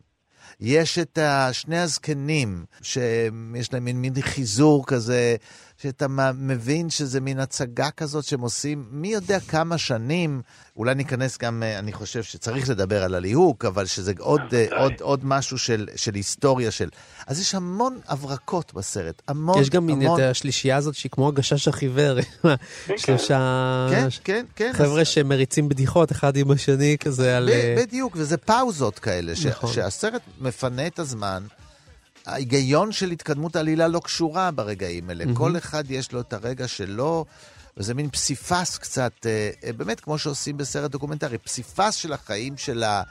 יש 0.60 0.98
את 0.98 1.18
שני 1.52 1.78
הזקנים, 1.78 2.64
שיש 2.82 3.72
להם 3.72 3.84
מין, 3.84 4.00
מין 4.00 4.12
חיזור 4.20 4.86
כזה, 4.86 5.36
שאתה 5.84 6.06
מבין 6.34 6.90
שזה 6.90 7.20
מין 7.20 7.40
הצגה 7.40 7.90
כזאת 7.90 8.24
שהם 8.24 8.40
עושים 8.40 8.84
מי 8.90 9.08
יודע 9.08 9.40
כמה 9.40 9.78
שנים. 9.78 10.42
אולי 10.76 10.94
ניכנס 10.94 11.38
גם, 11.38 11.62
אה, 11.62 11.78
אני 11.78 11.92
חושב 11.92 12.22
שצריך 12.22 12.68
לדבר 12.68 13.02
על 13.02 13.14
הליהוק, 13.14 13.64
אבל 13.64 13.86
שזה 13.86 14.12
עוד, 14.18 14.40
אה, 14.52 14.66
עוד, 14.78 14.92
עוד 15.00 15.20
משהו 15.24 15.58
של, 15.58 15.88
של 15.96 16.14
היסטוריה 16.14 16.70
של... 16.70 16.88
אז 17.26 17.40
יש 17.40 17.54
המון 17.54 17.98
הברקות 18.08 18.74
בסרט, 18.74 19.22
המון, 19.28 19.60
יש 19.60 19.70
גם 19.70 19.90
המון... 19.90 20.20
את 20.20 20.24
השלישייה 20.24 20.76
הזאת 20.76 20.94
שהיא 20.94 21.10
כמו 21.10 21.28
הגשש 21.28 21.68
החיוור, 21.68 22.18
שלושה 22.96 23.86
כן, 23.90 24.08
כן, 24.24 24.46
כן. 24.56 24.72
חבר'ה 24.74 25.00
אז... 25.00 25.06
שמריצים 25.06 25.68
בדיחות 25.68 26.12
אחד 26.12 26.36
עם 26.36 26.50
השני 26.50 26.96
כזה 27.00 27.36
על... 27.36 27.50
ב- 27.52 27.80
בדיוק, 27.80 28.16
וזה 28.16 28.36
פאוזות 28.36 28.98
כאלה, 28.98 29.32
נכון. 29.48 29.72
שהסרט 29.72 30.22
מפנה 30.40 30.86
את 30.86 30.98
הזמן. 30.98 31.42
ההיגיון 32.26 32.92
של 32.92 33.10
התקדמות 33.10 33.56
העלילה 33.56 33.88
לא 33.88 34.00
קשורה 34.04 34.50
ברגעים 34.50 35.08
האלה. 35.08 35.24
כל 35.34 35.56
אחד 35.56 35.90
יש 35.90 36.12
לו 36.12 36.20
את 36.20 36.32
הרגע 36.32 36.68
שלו, 36.68 37.24
וזה 37.76 37.94
מין 37.94 38.10
פסיפס 38.10 38.78
קצת, 38.78 39.12
אה, 39.26 39.50
אה, 39.64 39.72
באמת 39.72 40.00
כמו 40.00 40.18
שעושים 40.18 40.56
בסרט 40.56 40.90
דוקומנטרי, 40.90 41.38
פסיפס 41.38 41.94
של 41.94 42.12
החיים 42.12 42.56
שלה. 42.56 43.02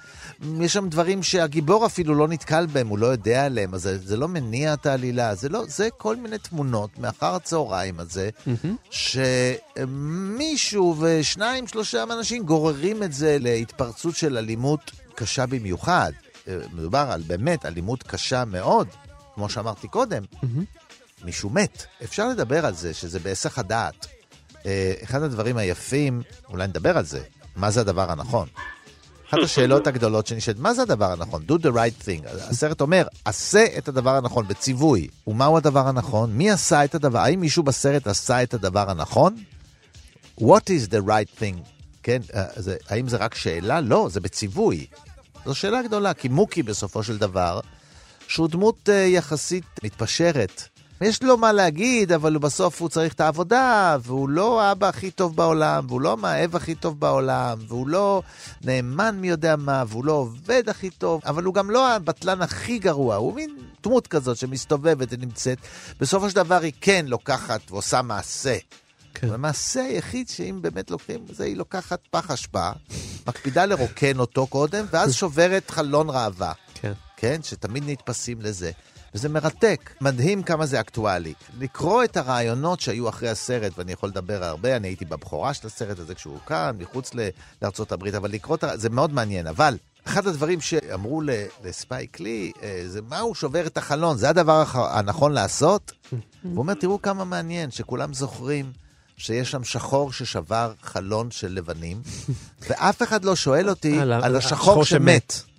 יש 0.62 0.74
שם 0.74 0.90
דברים 0.90 1.24
שהגיבור 1.24 1.86
אפילו 1.86 2.16
לא 2.16 2.28
נתקל 2.28 2.66
בהם, 2.66 2.88
הוא 2.88 3.00
לא 3.00 3.08
יודע 3.08 3.46
עליהם, 3.46 3.74
אז 3.74 3.82
זה, 3.82 3.98
זה 3.98 4.18
לא 4.18 4.28
מניע 4.28 4.74
את 4.74 4.86
העלילה, 4.86 5.36
זה 5.36 5.50
לא, 5.50 5.64
זה 5.68 5.90
כל 5.98 6.16
מיני 6.16 6.38
תמונות 6.38 7.00
מאחר 7.00 7.36
הצהריים 7.36 8.00
הזה, 8.00 8.30
שמישהו 9.80 10.96
ושניים, 11.00 11.68
שלושה 11.68 12.04
אנשים 12.04 12.44
גוררים 12.44 13.04
את 13.04 13.14
זה 13.14 13.38
להתפרצות 13.40 14.16
של 14.16 14.38
אלימות 14.38 14.92
קשה 15.16 15.46
במיוחד. 15.46 16.12
אה, 16.48 16.58
מדובר 16.74 17.08
על 17.12 17.22
באמת 17.28 17.66
אלימות 17.66 18.04
קשה 18.04 18.46
מאוד, 18.46 18.88
כמו 19.36 19.50
שאמרתי 19.50 19.88
קודם. 19.88 20.24
מישהו 21.24 21.50
מת. 21.50 21.86
אפשר 22.04 22.30
לדבר 22.30 22.66
על 22.66 22.74
זה, 22.74 22.94
שזה 22.94 23.20
בהיסח 23.20 23.60
הדעת. 23.60 24.08
אה, 24.66 24.94
אחד 25.04 25.22
הדברים 25.22 25.58
היפים, 25.58 26.22
אולי 26.50 26.68
נדבר 26.68 26.98
על 26.98 27.06
זה, 27.06 27.24
מה 27.56 27.72
זה 27.72 27.82
הדבר 27.82 28.12
הנכון. 28.12 28.48
אחת 29.30 29.38
השאלות 29.44 29.88
הגדולות 29.88 30.28
שנשאלת, 30.28 30.60
מה 30.60 30.74
זה 30.74 30.82
הדבר 30.82 31.12
הנכון? 31.12 31.44
Do 31.48 31.54
the 31.54 31.72
right 31.74 32.06
thing. 32.06 32.28
הסרט 32.50 32.82
אומר, 32.82 33.08
עשה 33.26 33.66
את 33.78 33.88
הדבר 33.88 34.16
הנכון 34.16 34.48
בציווי. 34.48 35.08
ומהו 35.28 35.58
הדבר 35.58 35.88
הנכון? 35.88 36.34
מי 36.34 36.52
עשה 36.52 36.84
את 36.84 36.96
הדבר? 36.96 37.20
האם 37.20 37.40
מישהו 37.40 37.64
בסרט 37.64 38.08
עשה 38.08 38.44
את 38.44 38.54
הדבר 38.54 38.90
הנכון? 38.90 39.36
What 40.40 40.66
is 40.68 40.90
the 40.90 41.08
right 41.08 41.40
thing? 41.40 41.58
כן, 42.04 42.22
אה, 42.36 42.46
זה, 42.56 42.76
האם 42.90 43.08
זה 43.08 43.18
רק 43.18 43.36
שאלה? 43.36 43.82
לא, 43.82 44.08
זה 44.12 44.20
בציווי. 44.20 44.86
זו 45.46 45.56
שאלה 45.56 45.82
גדולה, 45.82 46.14
כי 46.14 46.28
מוקי 46.28 46.64
בסופו 46.64 47.04
של 47.04 47.18
דבר, 47.18 47.60
שהוא 48.28 48.48
דמות 48.48 48.90
אה, 48.90 48.96
יחסית 48.96 49.66
מתפשרת. 49.84 50.62
יש 51.02 51.24
לו 51.24 51.38
מה 51.38 51.52
להגיד, 51.52 52.12
אבל 52.12 52.38
בסוף 52.38 52.82
הוא 52.82 52.90
צריך 52.90 53.14
את 53.14 53.22
העבודה, 53.22 53.98
והוא 54.02 54.30
לא 54.30 54.62
האבא 54.62 54.88
הכי 54.88 55.12
טוב 55.12 55.36
בעולם, 55.36 55.86
והוא 55.88 56.02
לא 56.02 56.12
המאהב 56.14 56.56
הכי 56.56 56.76
טוב 56.76 57.00
בעולם, 57.00 57.58
והוא 57.68 57.88
לא 57.88 58.22
נאמן 58.64 59.16
מי 59.20 59.28
יודע 59.28 59.56
מה, 59.56 59.84
והוא 59.88 60.06
לא 60.06 60.12
עובד 60.12 60.70
הכי 60.70 60.90
טוב, 60.90 61.22
אבל 61.26 61.44
הוא 61.44 61.54
גם 61.54 61.70
לא 61.70 61.92
הבטלן 61.92 62.42
הכי 62.42 62.80
גרוע, 62.80 63.16
הוא 63.16 63.34
מין 63.34 63.58
דמות 63.84 64.08
כזאת 64.08 64.38
שמסתובבת 64.38 65.08
ונמצאת. 65.12 65.58
בסופו 66.00 66.30
של 66.30 66.36
דבר 66.36 66.62
היא 66.62 66.74
כן 66.82 67.06
לוקחת 67.08 67.72
ועושה 67.72 68.02
מעשה. 68.02 68.58
כן. 69.14 69.34
המעשה 69.34 69.82
היחיד 69.82 70.30
שאם 70.30 70.60
באמת 70.62 70.92
לוקחים, 70.92 71.20
זה 71.30 71.44
היא 71.44 71.58
לוקחת 71.58 72.00
פח 72.12 72.32
אשפה, 72.32 72.70
מקפידה 73.28 73.66
לרוקן 73.66 74.20
אותו 74.20 74.48
קודם, 74.48 74.86
ואז 74.92 75.14
שוברת 75.20 75.70
חלון 75.72 76.10
ראווה. 76.10 76.52
כן. 76.74 76.94
כן? 77.24 77.44
שתמיד 77.44 77.84
נתפסים 77.88 78.42
לזה. 78.42 78.72
וזה 79.16 79.30
מרתק, 79.30 79.90
מדהים 80.02 80.44
כמה 80.44 80.66
זה 80.66 80.80
אקטואלי. 80.80 81.34
לקרוא 81.60 82.04
את 82.04 82.18
הרעיונות 82.18 82.80
שהיו 82.80 83.10
אחרי 83.10 83.30
הסרט, 83.30 83.72
ואני 83.78 83.92
יכול 83.92 84.10
לדבר 84.10 84.44
הרבה, 84.44 84.76
אני 84.76 84.88
הייתי 84.88 85.06
בבכורה 85.06 85.54
של 85.54 85.68
הסרט 85.68 86.00
הזה 86.00 86.16
כשהוא 86.16 86.38
כאן, 86.48 86.76
מחוץ 86.80 87.12
לארצות 87.62 87.92
הברית, 87.92 88.16
אבל 88.16 88.32
לקרוא 88.32 88.56
את 88.56 88.64
ה... 88.64 88.78
זה 88.78 88.90
מאוד 88.90 89.14
מעניין. 89.14 89.48
אבל 89.48 89.78
אחד 90.08 90.28
הדברים 90.28 90.62
שאמרו 90.62 91.22
לספייק 91.64 92.20
לי, 92.20 92.52
אה, 92.64 92.84
זה 92.88 93.02
מה 93.02 93.20
הוא 93.20 93.36
שובר 93.36 93.68
את 93.68 93.78
החלון, 93.78 94.18
זה 94.18 94.30
הדבר 94.30 94.64
הנכון 94.76 95.32
לעשות? 95.32 95.92
והוא 96.44 96.58
אומר, 96.58 96.74
תראו 96.74 97.02
כמה 97.02 97.26
מעניין, 97.26 97.72
שכולם 97.72 98.14
זוכרים 98.14 98.72
שיש 99.18 99.52
שם 99.52 99.64
שחור 99.64 100.12
ששבר 100.12 100.74
חלון 100.82 101.32
של 101.32 101.54
לבנים, 101.54 102.02
ואף 102.70 103.04
אחד 103.04 103.26
לא 103.26 103.36
שואל 103.36 103.70
אותי 103.70 104.00
על 104.00 104.36
השחור 104.36 104.86
שמת. 104.86 105.53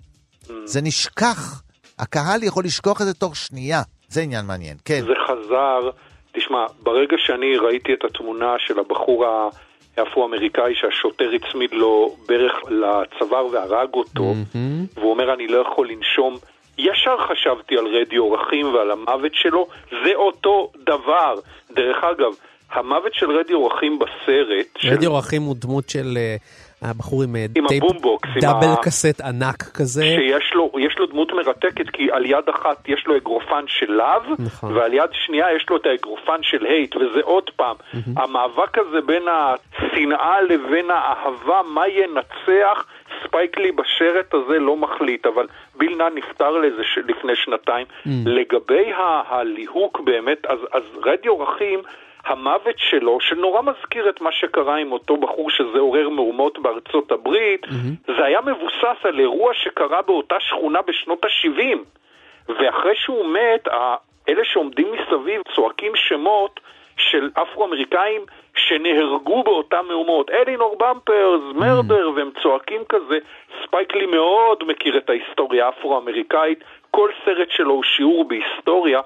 זה 0.65 0.81
נשכח. 0.81 1.61
הקהל 1.99 2.43
יכול 2.43 2.63
לשכוח 2.65 3.01
את 3.01 3.05
זה 3.05 3.13
תוך 3.13 3.35
שנייה. 3.35 3.81
זה 4.07 4.21
עניין 4.21 4.45
מעניין. 4.45 4.77
כן. 4.85 5.01
זה 5.07 5.13
חזר, 5.27 5.89
תשמע, 6.35 6.65
ברגע 6.83 7.17
שאני 7.17 7.57
ראיתי 7.57 7.93
את 7.93 8.03
התמונה 8.03 8.55
של 8.59 8.79
הבחור 8.79 9.25
האפרו-אמריקאי 9.97 10.73
שהשוטר 10.75 11.31
הצמיד 11.35 11.71
לו 11.73 12.15
ברך 12.27 12.53
לצוואר 12.69 13.45
והרג 13.47 13.89
אותו, 13.93 14.33
והוא 14.95 15.11
אומר 15.11 15.33
אני 15.33 15.47
לא 15.47 15.57
יכול 15.57 15.89
לנשום, 15.89 16.37
ישר 16.77 17.17
חשבתי 17.29 17.77
על 17.77 17.85
רדי 17.87 18.17
אורחים 18.17 18.73
ועל 18.73 18.91
המוות 18.91 19.31
שלו, 19.33 19.67
זה 19.89 20.11
אותו 20.15 20.71
דבר. 20.83 21.35
דרך 21.75 21.97
אגב, 22.03 22.31
המוות 22.71 23.13
של 23.13 23.31
רדיו 23.31 23.53
ראחים 23.53 23.99
בסרט, 23.99 24.67
של- 24.77 24.89
רדיו 24.89 25.05
ראחים 25.05 25.41
הוא 25.41 25.55
דמות 25.59 25.89
של 25.89 26.17
אה, 26.17 26.35
הבחור 26.81 27.23
עם 27.23 27.35
אה, 27.35 27.45
עם 27.55 27.67
טייפ 27.67 27.83
ה 27.83 27.88
boombox, 27.88 28.29
עם 28.35 28.41
double 28.41 28.67
ה- 28.67 28.83
cassette 28.83 29.21
ענק 29.21 29.63
כזה. 29.73 30.03
שיש 30.03 30.51
לו, 30.53 30.71
יש 30.79 30.99
לו 30.99 31.05
דמות 31.05 31.31
מרתקת, 31.33 31.89
כי 31.89 32.11
על 32.11 32.25
יד 32.25 32.49
אחת 32.49 32.89
יש 32.89 33.03
לו 33.07 33.17
אגרופן 33.17 33.63
של 33.67 33.91
Love, 33.91 34.33
נכון. 34.39 34.77
ועל 34.77 34.93
יד 34.93 35.09
שנייה 35.25 35.45
יש 35.55 35.65
לו 35.69 35.77
את 35.77 35.85
האגרופן 35.85 36.37
של 36.41 36.65
Hate, 36.65 36.95
וזה 36.95 37.19
עוד 37.23 37.49
פעם, 37.55 37.75
המאבק 38.17 38.77
הזה 38.77 39.01
בין 39.01 39.23
השנאה 39.27 40.41
לבין 40.41 40.85
האהבה, 40.91 41.61
מה 41.73 41.87
ינצח, 41.87 42.85
ספייק 43.23 43.57
לי 43.57 43.71
בסרט 43.71 44.33
הזה 44.33 44.59
לא 44.59 44.77
מחליט, 44.77 45.25
אבל 45.25 45.47
ביל 45.77 45.95
נאן 45.97 46.03
נפטר 46.15 46.51
לזה 46.51 46.83
ש... 46.83 46.97
לפני 47.07 47.35
שנתיים. 47.35 47.85
לגבי 48.25 48.93
ה- 48.93 49.21
הליהוק 49.27 49.99
באמת, 49.99 50.45
אז, 50.45 50.59
אז 50.73 50.83
רדי 51.05 51.27
אורחים, 51.27 51.79
המוות 52.25 52.75
שלו, 52.77 53.19
שנורא 53.19 53.61
מזכיר 53.61 54.09
את 54.09 54.21
מה 54.21 54.31
שקרה 54.31 54.75
עם 54.75 54.91
אותו 54.91 55.17
בחור 55.17 55.49
שזה 55.49 55.79
עורר 55.79 56.09
מהומות 56.09 56.59
בארצות 56.59 57.11
הברית, 57.11 57.65
זה 58.07 58.25
היה 58.25 58.41
מבוסס 58.41 58.97
על 59.03 59.19
אירוע 59.19 59.53
שקרה 59.53 60.01
באותה 60.01 60.35
שכונה 60.39 60.81
בשנות 60.81 61.25
ה-70. 61.25 61.77
ואחרי 62.49 62.95
שהוא 62.95 63.25
מת, 63.25 63.67
אלה 64.29 64.45
שעומדים 64.45 64.87
מסביב 64.91 65.41
צועקים 65.55 65.91
שמות 65.95 66.59
של 66.97 67.29
אפרו-אמריקאים 67.33 68.21
שנהרגו 68.55 69.43
באותם 69.43 69.85
מהומות. 69.87 70.29
אלינור 70.29 70.75
במפרס, 70.79 71.41
מרדר, 71.55 72.11
והם 72.15 72.29
צועקים 72.43 72.81
כזה. 72.89 73.17
ספייק 73.63 73.95
לי 73.95 74.05
מאוד 74.05 74.63
מכיר 74.67 74.97
את 74.97 75.09
ההיסטוריה 75.09 75.65
האפרו-אמריקאית. 75.65 76.63
כל 76.91 77.09
סרט 77.25 77.51
שלו 77.51 77.73
הוא 77.73 77.83
שיעור 77.83 78.25
בהיסטוריה, 78.27 79.01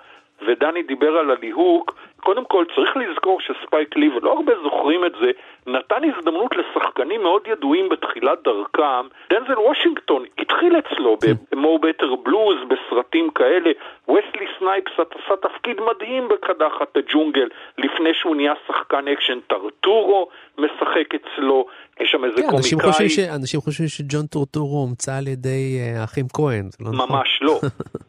ודני 0.47 0.83
דיבר 0.83 1.17
על 1.17 1.31
הליהוק. 1.31 1.95
קודם 2.19 2.45
כל, 2.45 2.65
צריך 2.75 2.97
לזכור 2.97 3.39
שספייק 3.41 3.95
לי, 3.97 4.09
ולא 4.09 4.33
הרבה 4.33 4.53
זוכרים 4.63 5.05
את 5.05 5.11
זה, 5.21 5.31
נתן 5.67 6.01
הזדמנות 6.09 6.51
לשחקנים 6.59 7.23
מאוד 7.23 7.41
ידועים 7.47 7.89
בתחילת 7.89 8.39
דרכם. 8.43 9.07
דנזל 9.33 9.59
וושינגטון 9.59 10.23
התחיל 10.39 10.73
אצלו 10.79 11.17
ב-Mo 11.21 11.73
Better 11.85 12.27
Blues, 12.27 12.59
בסרטים 12.69 13.29
כאלה. 13.35 13.71
וסלי 14.09 14.45
סנייפס 14.59 14.91
עשה 14.93 15.35
תפקיד 15.41 15.77
מדהים 15.89 16.27
בקדחת 16.27 16.97
הג'ונגל, 16.97 17.47
לפני 17.77 18.09
שהוא 18.13 18.35
נהיה 18.35 18.53
שחקן 18.67 19.07
אקשן. 19.07 19.39
טרטורו 19.47 20.27
משחק 20.57 21.15
אצלו, 21.15 21.65
יש 21.99 22.11
שם 22.11 22.25
איזה 22.25 22.41
כן, 22.41 22.47
אנשים 22.57 22.79
קומיקאי. 22.79 22.91
חושבים 22.91 23.09
ש- 23.09 23.29
אנשים 23.39 23.59
חושבים 23.61 23.87
שג'ון 23.87 24.25
טורטורו 24.25 24.77
הומצא 24.77 25.11
על 25.17 25.27
ידי 25.27 25.77
אה, 25.79 26.01
האחים 26.01 26.25
כהן, 26.33 26.63
זה 26.69 26.77
לא 26.85 26.91
נכון. 26.91 27.09
ממש 27.09 27.39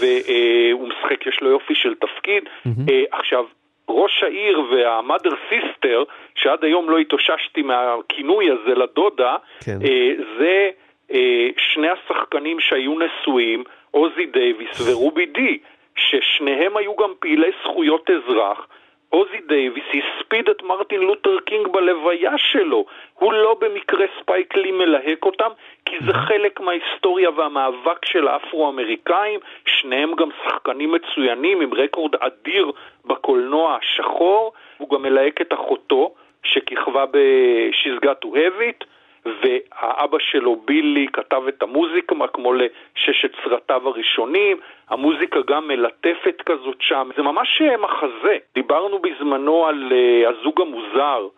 והוא 0.00 0.88
משחק, 0.88 1.26
יש 1.26 1.40
לו 1.40 1.50
יופי 1.50 1.74
של 1.74 1.94
תפקיד. 1.94 2.44
אה, 2.88 3.02
עכשיו, 3.12 3.44
ראש 3.88 4.22
העיר 4.22 4.60
וה 4.70 4.85
Mother 4.85 5.30
Sister, 5.48 6.04
שעד 6.34 6.64
היום 6.64 6.90
לא 6.90 6.98
התאוששתי 6.98 7.62
מהכינוי 7.62 8.50
הזה 8.50 8.74
לדודה, 8.74 9.36
כן. 9.64 9.78
אה, 9.84 10.12
זה 10.38 10.70
אה, 11.12 11.48
שני 11.56 11.88
השחקנים 11.88 12.60
שהיו 12.60 12.94
נשואים, 12.98 13.64
אוסי 13.90 14.26
דייוויס 14.26 14.88
ורובי 14.88 15.26
די, 15.26 15.58
ששניהם 15.96 16.76
היו 16.76 16.96
גם 16.96 17.12
פעילי 17.18 17.50
זכויות 17.62 18.10
אזרח. 18.10 18.66
אוסי 19.14 19.40
דייוויס 19.48 19.84
הספיד 19.94 20.48
את 20.48 20.62
מרטין 20.62 21.00
לותר 21.00 21.40
קינג 21.44 21.68
בלוויה 21.68 22.38
שלו. 22.38 22.84
הוא 23.14 23.32
לא 23.32 23.56
במקרה 23.60 24.06
ספייק 24.20 24.56
לי 24.56 24.72
מלהק 24.72 25.24
אותם, 25.24 25.50
כי 25.84 25.96
זה 26.06 26.12
חלק 26.12 26.60
מההיסטוריה 26.60 27.30
והמאבק 27.30 28.04
של 28.04 28.28
האפרו-אמריקאים. 28.28 29.40
שניהם 29.66 30.14
גם 30.14 30.28
שחקנים 30.44 30.92
מצוינים 30.92 31.60
עם 31.60 31.74
רקורד 31.74 32.14
אדיר 32.14 32.72
בקולנוע 33.04 33.78
השחור. 33.82 34.52
הוא 34.78 34.88
גם 34.90 35.02
מלהק 35.02 35.40
את 35.40 35.52
אחותו, 35.52 36.14
שכיכבה 36.42 37.06
ב-She's 37.06 38.04
Got 38.04 38.24
to 38.24 38.28
Have 38.28 38.60
It. 38.70 38.84
והאבא 39.26 40.18
שלו, 40.20 40.56
בילי, 40.64 41.06
כתב 41.12 41.42
את 41.48 41.62
המוזיקה, 41.62 42.14
כמו 42.32 42.52
לששת 42.52 43.30
סרטיו 43.44 43.88
הראשונים. 43.88 44.56
המוזיקה 44.88 45.40
גם 45.46 45.68
מלטפת 45.68 46.42
כזאת 46.46 46.76
שם. 46.80 47.08
זה 47.16 47.22
ממש 47.22 47.62
אה, 47.62 47.76
מחזה. 47.76 48.36
דיברנו 48.54 48.98
בזמנו 48.98 49.66
על 49.66 49.92
uh, 49.92 50.28
הזוג 50.28 50.60
המוזר. 50.60 51.28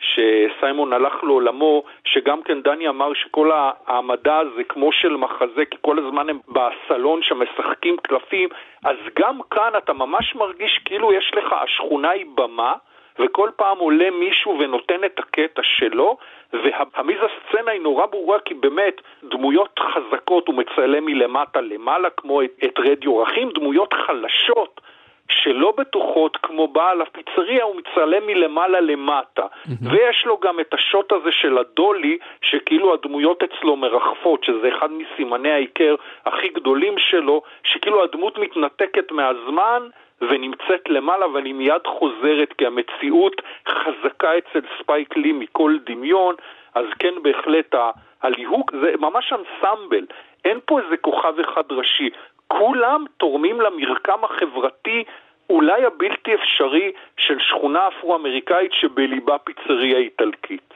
שסיימון 0.00 0.92
הלך 0.92 1.24
לעולמו, 1.24 1.82
שגם 2.04 2.42
כן 2.42 2.62
דני 2.62 2.88
אמר 2.88 3.14
שכל 3.14 3.50
העמדה 3.52 4.40
זה 4.56 4.64
כמו 4.64 4.92
של 4.92 5.16
מחזה, 5.16 5.64
כי 5.70 5.76
כל 5.80 5.98
הזמן 5.98 6.28
הם 6.28 6.38
בסלון 6.48 7.22
שם 7.22 7.42
משחקים 7.42 7.96
קלפים, 7.96 8.48
אז 8.84 8.96
גם 9.18 9.38
כאן 9.50 9.72
אתה 9.78 9.92
ממש 9.92 10.34
מרגיש 10.34 10.80
כאילו 10.84 11.12
יש 11.12 11.32
לך, 11.36 11.52
השכונה 11.52 12.10
היא 12.10 12.26
במה, 12.34 12.74
וכל 13.18 13.50
פעם 13.56 13.78
עולה 13.78 14.10
מישהו 14.10 14.58
ונותן 14.58 15.04
את 15.04 15.18
הקטע 15.18 15.62
שלו, 15.62 16.16
והמיזה 16.52 17.26
סצנה 17.38 17.70
היא 17.70 17.80
נורא 17.80 18.06
ברורה 18.06 18.38
כי 18.40 18.54
באמת 18.54 19.00
דמויות 19.22 19.78
חזקות 19.78 20.48
הוא 20.48 20.54
מצלם 20.54 21.06
מלמטה 21.06 21.60
למעלה 21.60 22.10
כמו 22.10 22.42
את, 22.42 22.50
את 22.64 22.78
רדיו 22.78 23.18
רכים, 23.18 23.50
דמויות 23.54 23.92
חלשות 23.92 24.80
שלא 25.28 25.74
בטוחות 25.76 26.36
כמו 26.36 26.68
בעל 26.68 27.02
הפיצריה, 27.02 27.64
הוא 27.64 27.76
מצלם 27.76 28.26
מלמעלה 28.26 28.80
למטה. 28.80 29.42
Mm-hmm. 29.42 29.90
ויש 29.90 30.26
לו 30.26 30.38
גם 30.38 30.60
את 30.60 30.74
השוט 30.74 31.12
הזה 31.12 31.32
של 31.32 31.58
הדולי, 31.58 32.18
שכאילו 32.42 32.94
הדמויות 32.94 33.42
אצלו 33.42 33.76
מרחפות, 33.76 34.44
שזה 34.44 34.68
אחד 34.68 34.88
מסימני 34.92 35.52
העיקר 35.52 35.94
הכי 36.26 36.48
גדולים 36.48 36.94
שלו, 36.98 37.42
שכאילו 37.64 38.02
הדמות 38.04 38.38
מתנתקת 38.38 39.12
מהזמן 39.12 39.82
ונמצאת 40.20 40.88
למעלה 40.88 41.28
ואני 41.28 41.52
מיד 41.52 41.86
חוזרת 41.98 42.52
כי 42.58 42.66
המציאות 42.66 43.42
חזקה 43.68 44.38
אצל 44.38 44.60
ספייק 44.78 45.16
לי 45.16 45.32
מכל 45.32 45.76
דמיון, 45.86 46.34
אז 46.74 46.84
כן 46.98 47.14
בהחלט 47.22 47.74
הליהוק 48.22 48.72
זה 48.80 48.92
ממש 49.00 49.32
אנסמבל, 49.32 50.06
אין 50.44 50.58
פה 50.64 50.80
איזה 50.80 50.96
כוכב 50.96 51.40
אחד 51.40 51.62
ראשי, 51.70 52.10
כולם 52.48 53.04
תורמים 53.16 53.60
למרקם 53.60 54.24
החברתי 54.24 55.04
אולי 55.50 55.84
הבלתי 55.84 56.34
אפשרי 56.34 56.92
של 57.16 57.38
שכונה 57.40 57.88
אפרו-אמריקאית 57.88 58.72
שבליבה 58.72 59.38
פיצריה 59.38 59.98
איטלקית. 59.98 60.74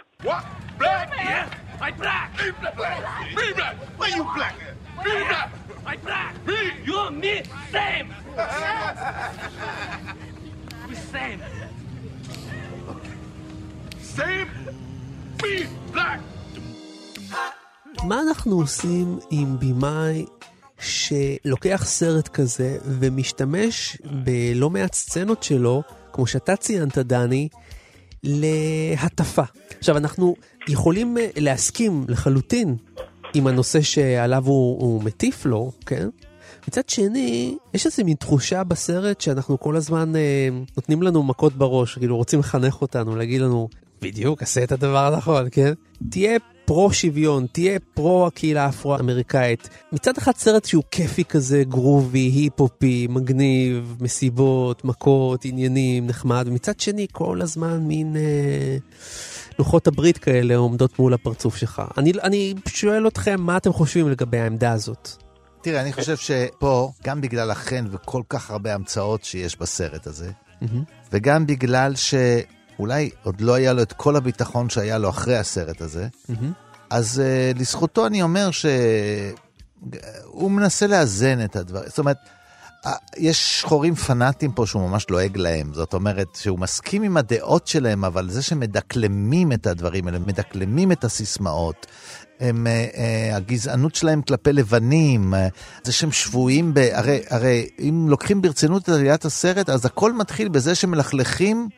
מה 18.05 18.21
אנחנו 18.29 18.57
עושים 18.57 19.19
עם 19.31 19.57
במאי 19.59 20.25
שלוקח 20.79 21.83
סרט 21.85 22.29
כזה 22.29 22.79
ומשתמש 22.85 23.97
בלא 24.25 24.71
מעט 24.71 24.95
סצנות 24.95 25.43
שלו, 25.43 25.83
כמו 26.13 26.27
שאתה 26.27 26.57
ציינת, 26.57 26.99
דני, 26.99 27.49
להטפה. 28.23 29.43
עכשיו, 29.79 29.97
אנחנו 29.97 30.37
יכולים 30.69 31.17
להסכים 31.37 32.05
לחלוטין 32.09 32.77
עם 33.35 33.47
הנושא 33.47 33.81
שעליו 33.81 34.47
הוא, 34.47 34.81
הוא 34.81 35.03
מטיף 35.03 35.47
לו, 35.47 35.73
כן? 35.87 36.09
מצד 36.69 36.89
שני, 36.89 37.57
יש 37.75 37.87
איזו 37.87 38.05
מין 38.05 38.15
תחושה 38.15 38.65
בסרט 38.65 39.21
שאנחנו 39.21 39.61
כל 39.61 39.77
הזמן 39.77 40.17
אה, 40.17 40.49
נותנים 40.77 41.03
לנו 41.03 41.23
מכות 41.23 41.53
בראש, 41.53 41.99
כאילו 41.99 42.17
רוצים 42.17 42.41
לחנך 42.41 42.83
אותנו, 42.83 43.17
להגיד 43.17 43.41
לנו, 43.41 43.69
בדיוק, 44.03 44.43
עשה 44.43 44.65
את 44.65 44.73
הדבר 44.73 45.13
הנכון, 45.13 45.49
כן? 45.51 45.73
תהיה 46.11 46.39
פרו 46.65 46.93
שוויון, 46.93 47.47
תהיה 47.53 47.79
פרו 47.95 48.27
הקהילה 48.27 48.65
האפרו-אמריקאית. 48.65 49.69
מצד 49.93 50.19
אחד 50.19 50.33
סרט 50.37 50.65
שהוא 50.65 50.85
כיפי 50.91 51.25
כזה, 51.25 51.65
גרובי, 51.69 52.19
היפ-הופי, 52.19 53.07
מגניב, 53.11 53.97
מסיבות, 54.01 54.85
מכות, 54.85 55.45
עניינים, 55.45 56.07
נחמד, 56.07 56.45
ומצד 56.49 56.81
שני 56.81 57.07
כל 57.13 57.43
הזמן 57.43 57.79
מין 57.79 58.17
אה, 58.17 58.77
לוחות 59.61 59.87
הברית 59.87 60.19
כאלה 60.19 60.57
עומדות 60.57 60.99
מול 60.99 61.15
הפרצוף 61.15 61.57
שלך. 61.57 61.83
אני, 61.99 62.13
אני 62.23 62.55
שואל 62.69 63.09
אתכם, 63.09 63.41
מה 63.41 63.57
אתם 63.57 63.73
חושבים 63.73 64.09
לגבי 64.09 64.39
העמדה 64.39 64.73
הזאת? 64.73 65.09
תראה, 65.63 65.81
אני 65.81 65.93
חושב 65.93 66.17
שפה, 66.17 66.93
גם 67.05 67.21
בגלל 67.21 67.51
החן 67.51 67.85
וכל 67.91 68.23
כך 68.29 68.51
הרבה 68.51 68.75
המצאות 68.75 69.25
שיש 69.25 69.57
בסרט 69.57 70.07
הזה, 70.07 70.31
וגם 71.13 71.47
בגלל 71.47 71.97
ש... 71.97 72.15
אולי 72.79 73.11
עוד 73.23 73.41
לא 73.41 73.55
היה 73.55 73.73
לו 73.73 73.83
את 73.83 73.93
כל 73.93 74.17
הביטחון 74.17 74.71
שהיה 74.71 74.99
לו 74.99 75.09
אחרי 75.09 75.37
הסרט 75.37 75.81
הזה, 75.81 76.09
mm-hmm. 76.09 76.33
אז 76.91 77.23
uh, 77.23 77.59
לזכותו 77.59 78.07
אני 78.07 78.23
אומר 78.23 78.51
שהוא 78.51 80.51
מנסה 80.51 80.87
לאזן 80.87 81.45
את 81.45 81.57
הדברים. 81.57 81.89
זאת 81.89 81.99
אומרת, 81.99 82.17
יש 83.17 83.61
שחורים 83.61 83.95
פנאטים 83.95 84.53
פה 84.53 84.67
שהוא 84.67 84.89
ממש 84.89 85.07
לועג 85.11 85.37
להם. 85.37 85.75
זאת 85.75 85.95
אומרת, 85.95 86.29
שהוא 86.35 86.59
מסכים 86.59 87.03
עם 87.03 87.17
הדעות 87.17 87.67
שלהם, 87.67 88.05
אבל 88.05 88.31
זה 88.31 88.43
שמדקלמים 88.43 89.53
את 89.53 89.67
הדברים 89.67 90.07
האלה, 90.07 90.19
מדקלמים 90.19 90.93
את 90.93 91.05
הסיסמאות, 91.05 91.87
הם, 92.41 92.67
uh, 92.67 92.95
uh, 92.95 93.37
הגזענות 93.37 93.95
שלהם 93.95 94.23
כלפי 94.23 94.53
לבנים, 94.53 95.35
uh, 95.35 95.37
זה 95.85 95.93
שהם 95.93 96.13
שבויים 96.13 96.75
ב... 96.75 96.79
הרי, 96.93 97.21
הרי 97.31 97.69
אם 97.79 98.07
לוקחים 98.09 98.43
ברצינות 98.43 98.83
את 98.83 98.89
עליית 98.89 99.25
הסרט, 99.25 99.71
אז 99.71 99.87
הכל 99.87 100.13
מתחיל 100.13 100.49
בזה 100.49 100.75
שמלכלכים 100.75 101.69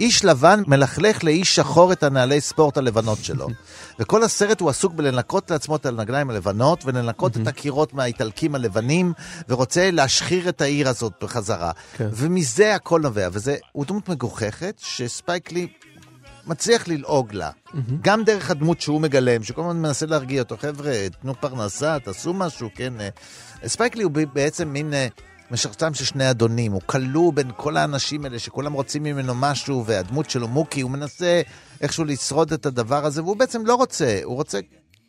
איש 0.00 0.24
לבן 0.24 0.62
מלכלך 0.66 1.24
לאיש 1.24 1.54
שחור 1.54 1.92
את 1.92 2.02
הנעלי 2.02 2.40
ספורט 2.40 2.76
הלבנות 2.76 3.18
שלו. 3.22 3.48
וכל 3.98 4.22
הסרט 4.22 4.60
הוא 4.60 4.70
עסוק 4.70 4.92
בלנקות 4.92 5.50
לעצמו 5.50 5.76
את 5.76 5.86
הנגליים 5.86 6.30
הלבנות, 6.30 6.84
ולנקות 6.84 7.36
את 7.36 7.46
הקירות 7.46 7.94
מהאיטלקים 7.94 8.54
הלבנים, 8.54 9.12
ורוצה 9.48 9.90
להשחיר 9.90 10.48
את 10.48 10.60
העיר 10.60 10.88
הזאת 10.88 11.12
בחזרה. 11.22 11.70
כן. 11.96 12.08
ומזה 12.12 12.74
הכל 12.74 13.00
נובע, 13.00 13.28
וזה, 13.32 13.56
דמות 13.86 14.08
מגוחכת, 14.08 14.74
שספייק 14.78 15.52
לי 15.52 15.66
מצליח 16.46 16.88
ללעוג 16.88 17.32
לה. 17.32 17.50
גם 18.02 18.24
דרך 18.24 18.50
הדמות 18.50 18.80
שהוא 18.80 19.00
מגלם, 19.00 19.42
שכל 19.42 19.60
הזמן 19.60 19.82
מנסה 19.82 20.06
להרגיע 20.06 20.42
אותו, 20.42 20.56
חבר'ה, 20.56 20.92
תנו 21.22 21.34
פרנסה, 21.40 21.98
תעשו 21.98 22.34
משהו, 22.34 22.68
כן. 22.74 23.00
אה. 23.00 23.08
ספייק 23.66 23.96
לי 23.96 24.02
הוא 24.02 24.12
בעצם 24.32 24.68
מין... 24.68 24.92
משרתם 25.50 25.94
של 25.94 26.04
שני 26.04 26.30
אדונים, 26.30 26.72
הוא 26.72 26.80
כלוא 26.86 27.32
בין 27.32 27.50
כל 27.56 27.76
האנשים 27.76 28.24
האלה 28.24 28.38
שכולם 28.38 28.72
רוצים 28.72 29.02
ממנו 29.02 29.34
משהו, 29.34 29.84
והדמות 29.86 30.30
שלו 30.30 30.48
מוקי, 30.48 30.80
הוא 30.80 30.90
מנסה 30.90 31.42
איכשהו 31.80 32.04
לשרוד 32.04 32.52
את 32.52 32.66
הדבר 32.66 33.06
הזה, 33.06 33.22
והוא 33.22 33.36
בעצם 33.36 33.66
לא 33.66 33.74
רוצה, 33.74 34.20
הוא 34.24 34.34
רוצה 34.34 34.58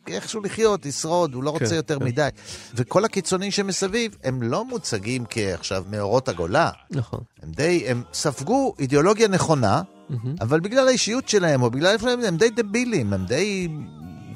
איכשהו 0.06 0.42
לחיות, 0.42 0.86
לשרוד, 0.86 1.34
הוא 1.34 1.42
לא 1.42 1.50
רוצה 1.50 1.68
כן, 1.68 1.74
יותר 1.74 1.98
כן. 1.98 2.04
מדי. 2.04 2.28
וכל 2.74 3.04
הקיצונים 3.04 3.50
שמסביב, 3.50 4.16
הם 4.24 4.42
לא 4.42 4.64
מוצגים 4.64 5.24
כעכשיו 5.30 5.84
מאורות 5.90 6.28
הגולה. 6.28 6.70
נכון. 6.90 7.20
הם 7.42 7.50
די, 7.50 7.84
הם 7.88 8.02
ספגו 8.12 8.74
אידיאולוגיה 8.78 9.28
נכונה, 9.28 9.82
mm-hmm. 10.10 10.14
אבל 10.40 10.60
בגלל 10.60 10.88
האישיות 10.88 11.28
שלהם, 11.28 11.62
או 11.62 11.70
בגלל 11.70 11.92
איפה 11.92 12.10
הם 12.10 12.36
די 12.36 12.50
דבילים, 12.50 13.12
הם 13.12 13.24
די 13.24 13.68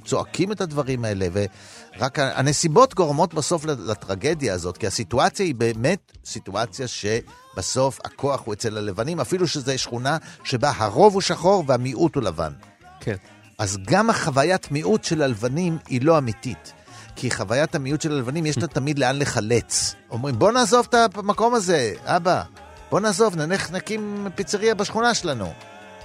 צועקים 0.04 0.52
את 0.52 0.60
הדברים 0.60 1.04
האלה, 1.04 1.26
ורק 1.32 2.18
הנסיבות 2.18 2.94
גורמות 2.94 3.34
בסוף 3.34 3.64
לטרגדיה 3.64 4.54
הזאת, 4.54 4.76
כי 4.76 4.86
הסיטואציה 4.86 5.46
היא 5.46 5.54
באמת 5.54 6.12
סיטואציה 6.24 6.86
שבסוף 6.88 7.98
הכוח 8.04 8.42
הוא 8.44 8.54
אצל 8.54 8.76
הלבנים, 8.78 9.20
אפילו 9.20 9.48
שזו 9.48 9.78
שכונה 9.78 10.16
שבה 10.44 10.72
הרוב 10.76 11.12
הוא 11.12 11.20
שחור 11.20 11.64
והמיעוט 11.66 12.14
הוא 12.14 12.22
לבן. 12.22 12.52
כן. 13.00 13.16
אז 13.58 13.78
גם 13.84 14.10
החוויית 14.10 14.70
מיעוט 14.70 15.04
של 15.04 15.22
הלבנים 15.22 15.78
היא 15.88 16.00
לא 16.02 16.18
אמיתית. 16.18 16.72
כי 17.16 17.30
חוויית 17.30 17.74
המיעוט 17.74 18.00
של 18.00 18.12
הלבנים 18.12 18.46
יש 18.46 18.58
לה 18.58 18.66
תמיד 18.76 18.98
לאן 18.98 19.18
לחלץ. 19.18 19.94
אומרים, 20.10 20.38
בוא 20.38 20.52
נעזוב 20.52 20.86
את 20.90 21.16
המקום 21.16 21.54
הזה, 21.54 21.94
אבא. 22.04 22.42
בוא 22.90 23.00
נעזוב, 23.00 23.36
נלך 23.36 23.70
נקים 23.70 24.28
פיצריה 24.34 24.74
בשכונה 24.74 25.14
שלנו. 25.14 25.52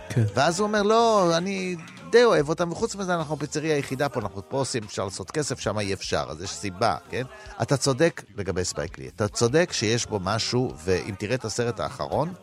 כן. 0.10 0.24
ואז 0.36 0.60
הוא 0.60 0.68
אומר, 0.68 0.82
לא, 0.82 1.38
אני 1.38 1.76
די 2.12 2.24
אוהב 2.24 2.50
אותם, 2.50 2.72
וחוץ 2.72 2.96
מזה 2.96 3.16
אנחנו 3.16 3.36
הפיצריה 3.36 3.76
היחידה 3.76 4.10
פה, 4.10 4.20
אנחנו 4.20 4.42
פה 4.50 4.58
עושים, 4.58 4.84
אפשר 4.84 5.04
לעשות 5.06 5.32
כסף, 5.32 5.60
שם 5.60 5.80
אי 5.80 5.94
אפשר, 5.94 6.26
אז 6.30 6.42
יש 6.42 6.50
סיבה, 6.50 6.96
כן? 7.10 7.24
אתה 7.62 7.78
צודק 7.78 8.24
לגבי 8.38 8.64
ספייקלי, 8.64 9.08
אתה 9.08 9.28
צודק 9.28 9.70
שיש 9.74 10.06
בו 10.06 10.20
משהו, 10.20 10.74
ואם 10.84 11.16
תראה 11.18 11.36
את 11.36 11.46
הסרט 11.46 11.80
האחרון, 11.80 12.34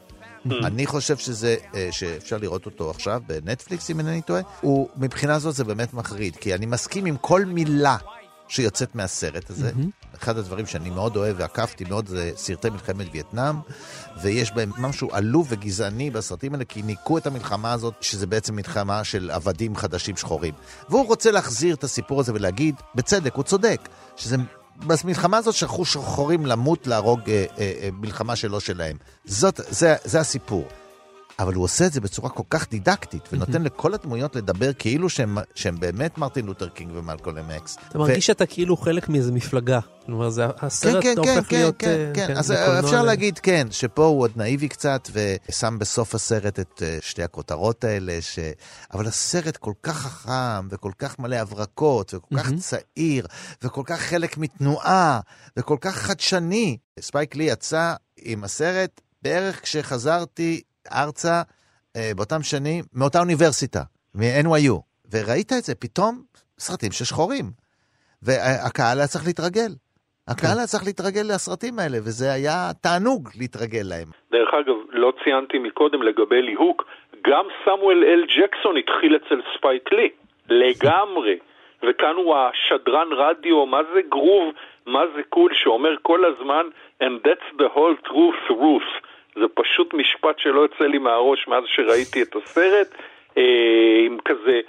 mm. 0.47 0.51
אני 0.65 0.87
חושב 0.87 1.17
שזה, 1.17 1.57
אה, 1.75 1.89
שאפשר 1.91 2.37
לראות 2.39 2.67
אותו 2.67 2.91
עכשיו 2.91 3.21
בנטפליקס, 3.27 3.91
אם 3.91 3.99
אינני 3.99 4.23
טועה, 4.23 4.43
הוא, 4.61 4.89
מבחינה 4.97 5.39
זאת 5.39 5.55
זה 5.55 5.65
באמת 5.65 5.95
מחריד, 5.95 6.37
כי 6.37 6.55
אני 6.55 6.67
מסכים 6.67 7.07
עם 7.07 7.17
כל 7.17 7.45
מילה 7.45 7.97
שיוצאת 8.49 8.95
מהסרט 8.95 9.51
הזה. 9.51 9.71
Mm-hmm. 9.71 10.17
אחד 10.23 10.39
הדברים 10.39 10.67
שאני 10.67 10.91
מאוד 10.91 11.17
אוהב 11.17 11.37
ועקבתי 11.39 11.85
מאוד 11.85 12.09
זה 12.09 12.31
סרטי 12.37 12.71
מלחמת 12.71 13.07
וייטנאם, 13.13 13.57
ויש 14.23 14.53
בהם 14.53 14.71
משהו 14.79 15.09
עלוב 15.13 15.47
וגזעני 15.51 16.11
בסרטים 16.11 16.53
האלה, 16.53 16.65
כי 16.65 16.83
ניקו 16.83 17.19
את 17.19 17.27
המלחמה 17.27 17.73
הזאת, 17.73 17.95
שזה 18.01 18.27
בעצם 18.27 18.57
מלחמה 18.57 19.05
של 19.05 19.31
עבדים 19.31 19.77
חדשים 19.77 20.17
שחורים. 20.17 20.55
והוא 20.89 21.07
רוצה 21.07 21.31
להחזיר 21.31 21.75
את 21.75 21.85
הסיפור 21.85 22.21
הזה 22.21 22.33
ולהגיד, 22.35 22.75
בצדק, 22.95 23.35
הוא 23.35 23.45
צודק, 23.45 23.89
שזה... 24.17 24.37
במלחמה 24.77 25.37
הזאת 25.37 25.55
שלחו 25.55 25.85
שחורים 25.85 26.47
למות, 26.47 26.87
להרוג 26.87 27.21
אה, 27.31 27.45
אה, 27.59 27.73
אה, 27.83 27.89
מלחמה 27.93 28.37
שלא 28.37 28.61
שלהם. 28.61 28.97
זאת, 29.25 29.61
זה, 29.71 29.97
זה 30.05 30.21
הסיפור. 30.21 30.69
אבל 31.39 31.55
הוא 31.55 31.65
עושה 31.65 31.87
את 31.87 31.93
זה 31.93 32.01
בצורה 32.01 32.31
כל 32.31 32.43
כך 32.51 32.71
דידקטית, 32.71 33.29
ונותן 33.33 33.63
לכל 33.63 33.95
הדמויות 33.95 34.37
לדבר 34.37 34.73
כאילו 34.73 35.09
שהם, 35.09 35.39
שהם 35.55 35.81
באמת 35.81 36.19
מרטין 36.19 36.47
לותר 36.47 36.69
קינג 36.69 36.91
ומלקולם 36.95 37.51
אקס. 37.51 37.77
אתה 37.89 37.99
ו... 37.99 38.01
מרגיש 38.01 38.27
שאתה 38.27 38.47
כאילו 38.47 38.77
חלק 38.77 39.09
מאיזה 39.09 39.33
מפלגה. 39.33 39.81
כלומר, 40.07 40.31
זה 40.31 40.47
הסרט 40.59 41.03
כן, 41.03 41.15
כן, 41.15 41.19
הופך 41.19 41.49
כן, 41.49 41.57
להיות... 41.57 41.77
כן, 41.79 41.87
כן, 41.87 42.11
כן. 42.15 42.27
כן, 42.27 42.37
אז 42.37 42.53
אפשר 42.53 43.03
ל... 43.03 43.07
להגיד, 43.07 43.39
כן, 43.39 43.67
שפה 43.71 44.05
הוא 44.05 44.21
עוד 44.21 44.31
נאיבי 44.37 44.69
קצת, 44.69 45.09
ושם 45.13 45.79
בסוף 45.79 46.15
הסרט 46.15 46.61
את 46.61 46.83
אה, 46.83 46.99
שתי 47.01 47.23
הכותרות 47.23 47.85
האלה, 47.85 48.19
ש... 48.21 48.39
אבל 48.93 49.07
הסרט 49.07 49.57
כל 49.57 49.73
כך 49.83 49.97
חכם, 49.97 50.69
וכל 50.71 50.93
כך 50.99 51.19
מלא 51.19 51.37
הברקות, 51.37 52.15
וכל 52.15 52.39
כך 52.39 52.53
צעיר, 52.59 53.27
וכל 53.63 53.83
כך 53.87 54.01
חלק 54.01 54.39
מתנועה, 54.39 55.21
וכל 55.57 55.77
כך 55.81 55.97
חדשני. 55.97 56.77
ספייק 57.01 57.37
לי 57.37 57.45
יצא 57.45 57.95
עם 58.17 58.45
הסרט 58.45 59.01
בערך 59.23 59.63
כשחזרתי 59.63 60.61
ארצה 60.93 61.43
אה, 61.97 62.11
באותם 62.17 62.43
שנים, 62.43 62.85
מאותה 62.95 63.19
אוניברסיטה, 63.19 63.83
מ-NYU, 64.15 64.77
וראית 65.13 65.53
את 65.59 65.63
זה, 65.63 65.75
פתאום 65.75 66.23
סרטים 66.59 66.93
של 66.93 67.05
שחורים. 67.05 67.45
והקהל 68.23 68.99
היה 68.99 69.07
צריך 69.07 69.25
להתרגל. 69.27 69.73
הקהל 70.29 70.59
היה 70.59 70.67
צריך 70.67 70.85
להתרגל 70.87 71.25
לסרטים 71.35 71.79
האלה, 71.79 71.99
וזה 72.05 72.33
היה 72.33 72.57
תענוג 72.83 73.29
להתרגל 73.41 73.85
להם. 73.93 74.09
דרך 74.33 74.55
אגב, 74.61 74.77
לא 74.91 75.13
ציינתי 75.25 75.59
מקודם 75.59 76.03
לגבי 76.03 76.43
ליהוק, 76.43 76.85
גם 77.27 77.45
סמואל 77.65 78.05
אל 78.05 78.25
ג'קסון 78.37 78.77
התחיל 78.77 79.17
אצל 79.17 79.41
ספייק 79.55 79.93
לי, 79.93 80.09
לגמרי. 80.49 81.39
וכאן 81.83 82.15
הוא 82.17 82.37
השדרן 82.37 83.09
רדיו, 83.13 83.67
מה 83.67 83.81
זה 83.95 84.01
גרוב, 84.11 84.55
מה 84.87 85.01
זה 85.17 85.23
קול, 85.29 85.51
שאומר 85.55 85.95
כל 86.03 86.25
הזמן 86.25 86.67
And 87.01 87.21
that's 87.25 87.49
the 87.59 87.69
whole 87.69 87.97
truth, 88.09 88.43
Ruth. 88.51 88.93
זה 89.35 89.49
פשוט 89.55 89.95
משפט 89.95 90.39
שלא 90.39 90.61
יוצא 90.61 90.85
לי 90.85 90.99
מהראש 90.99 91.49
מאז 91.49 91.65
שראיתי 91.67 92.23
את 92.23 92.37
הסרט, 92.37 92.89
אה, 93.39 94.03
עם 94.07 94.19
כזה 94.25 94.61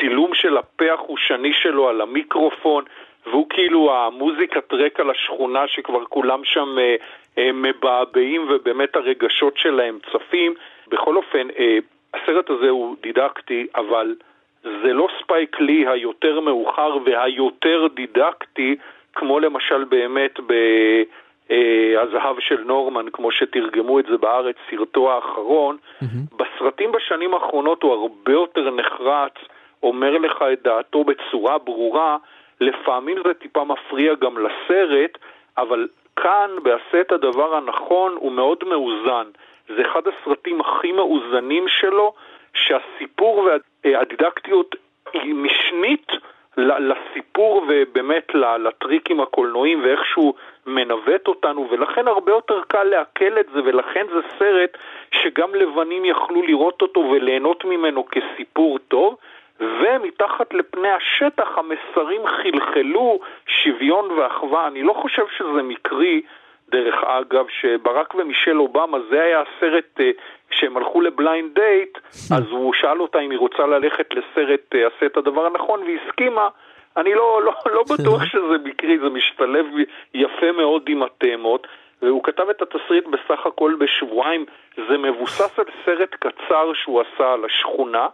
צילום 0.00 0.34
של 0.34 0.56
הפה 0.56 0.92
החושני 0.92 1.52
שלו 1.52 1.88
על 1.88 2.00
המיקרופון, 2.00 2.84
והוא 3.26 3.46
כאילו 3.50 3.94
המוזיקת 3.96 4.72
רקע 4.72 5.04
לשכונה 5.04 5.68
שכבר 5.68 6.04
כולם 6.04 6.44
שם 6.44 6.78
אה, 6.78 6.96
אה, 7.38 7.52
מבעבעים 7.52 8.46
ובאמת 8.50 8.96
הרגשות 8.96 9.56
שלהם 9.56 9.98
צפים. 10.12 10.54
בכל 10.88 11.16
אופן, 11.16 11.48
הסרט 12.14 12.50
הזה 12.50 12.68
הוא 12.68 12.96
דידקטי, 13.02 13.66
אבל 13.76 14.14
זה 14.62 14.92
לא 14.92 15.08
ספייק 15.20 15.60
לי 15.60 15.88
היותר 15.88 16.40
מאוחר 16.40 16.98
והיותר 17.04 17.86
דידקטי, 17.94 18.76
כמו 19.14 19.40
למשל 19.40 19.84
באמת 19.84 20.40
ב"הזהב 21.50 22.40
של 22.40 22.60
נורמן", 22.64 23.06
כמו 23.12 23.30
שתרגמו 23.32 24.00
את 24.00 24.06
זה 24.10 24.16
בארץ, 24.16 24.56
סרטו 24.70 25.12
האחרון. 25.12 25.76
Mm-hmm. 25.76 26.36
בסרטים 26.36 26.92
בשנים 26.92 27.34
האחרונות 27.34 27.82
הוא 27.82 27.92
הרבה 27.92 28.32
יותר 28.32 28.70
נחרץ, 28.70 29.32
אומר 29.82 30.18
לך 30.18 30.44
את 30.52 30.62
דעתו 30.62 31.04
בצורה 31.04 31.58
ברורה, 31.58 32.16
לפעמים 32.60 33.16
זה 33.26 33.34
טיפה 33.34 33.64
מפריע 33.64 34.14
גם 34.14 34.34
לסרט, 34.38 35.18
אבל 35.58 35.88
כאן, 36.16 36.50
בעשה 36.62 37.00
את 37.00 37.12
הדבר 37.12 37.54
הנכון, 37.54 38.14
הוא 38.16 38.32
מאוד 38.32 38.64
מאוזן. 38.66 39.26
זה 39.68 39.82
אחד 39.82 40.02
הסרטים 40.06 40.60
הכי 40.60 40.92
מאוזנים 40.92 41.68
שלו, 41.68 42.12
שהסיפור 42.54 43.48
והדידקטיות 43.84 44.74
היא 45.12 45.34
משנית 45.34 46.12
לסיפור 46.56 47.64
ובאמת 47.68 48.34
לטריקים 48.34 49.20
הקולנועיים 49.20 49.84
ואיך 49.84 50.04
שהוא 50.04 50.34
מנווט 50.66 51.28
אותנו, 51.28 51.68
ולכן 51.70 52.08
הרבה 52.08 52.32
יותר 52.32 52.60
קל 52.68 52.84
לעכל 52.84 53.38
את 53.40 53.46
זה, 53.54 53.60
ולכן 53.64 54.06
זה 54.14 54.20
סרט 54.38 54.78
שגם 55.10 55.54
לבנים 55.54 56.04
יכלו 56.04 56.42
לראות 56.42 56.82
אותו 56.82 57.00
וליהנות 57.00 57.64
ממנו 57.64 58.04
כסיפור 58.06 58.78
טוב. 58.78 59.16
ומתחת 59.60 60.54
לפני 60.54 60.88
השטח 60.88 61.48
המסרים 61.58 62.20
חלחלו 62.26 63.20
שוויון 63.46 64.10
ואחווה. 64.10 64.66
אני 64.66 64.82
לא 64.82 64.92
חושב 64.92 65.22
שזה 65.36 65.62
מקרי, 65.62 66.22
דרך 66.68 67.04
אגב, 67.04 67.46
שברק 67.48 68.14
ומישל 68.14 68.60
אובמה, 68.60 68.98
זה 69.10 69.22
היה 69.22 69.42
הסרט, 69.42 70.00
אה, 70.00 70.10
כשהם 70.56 70.76
הלכו 70.76 71.00
לבליינד 71.00 71.54
דייט, 71.54 71.98
אז 72.36 72.44
הוא 72.50 72.74
שאל 72.74 73.00
אותה 73.00 73.20
אם 73.20 73.30
היא 73.30 73.38
רוצה 73.38 73.66
ללכת 73.66 74.06
לסרט 74.14 74.74
אה, 74.74 74.86
עשה 74.86 75.06
את 75.06 75.16
הדבר 75.16 75.46
הנכון, 75.46 75.82
והיא 75.82 75.98
הסכימה. 76.06 76.48
אני 76.96 77.14
לא, 77.14 77.42
לא, 77.44 77.52
לא 77.66 77.82
בטוח 77.82 78.24
שזה 78.24 78.58
מקרי, 78.64 78.98
זה 78.98 79.08
משתלב 79.08 79.66
יפה 80.14 80.52
מאוד 80.52 80.82
עם 80.88 81.02
התאמות. 81.02 81.66
והוא 82.02 82.24
כתב 82.24 82.48
את 82.50 82.62
התסריט 82.62 83.06
בסך 83.06 83.46
הכל 83.46 83.74
בשבועיים. 83.78 84.44
זה 84.88 84.98
מבוסס 84.98 85.58
על 85.58 85.64
סרט 85.84 86.14
קצר 86.14 86.72
שהוא 86.74 87.00
עשה 87.00 87.32
על 87.32 87.44
השכונה, 87.44 88.06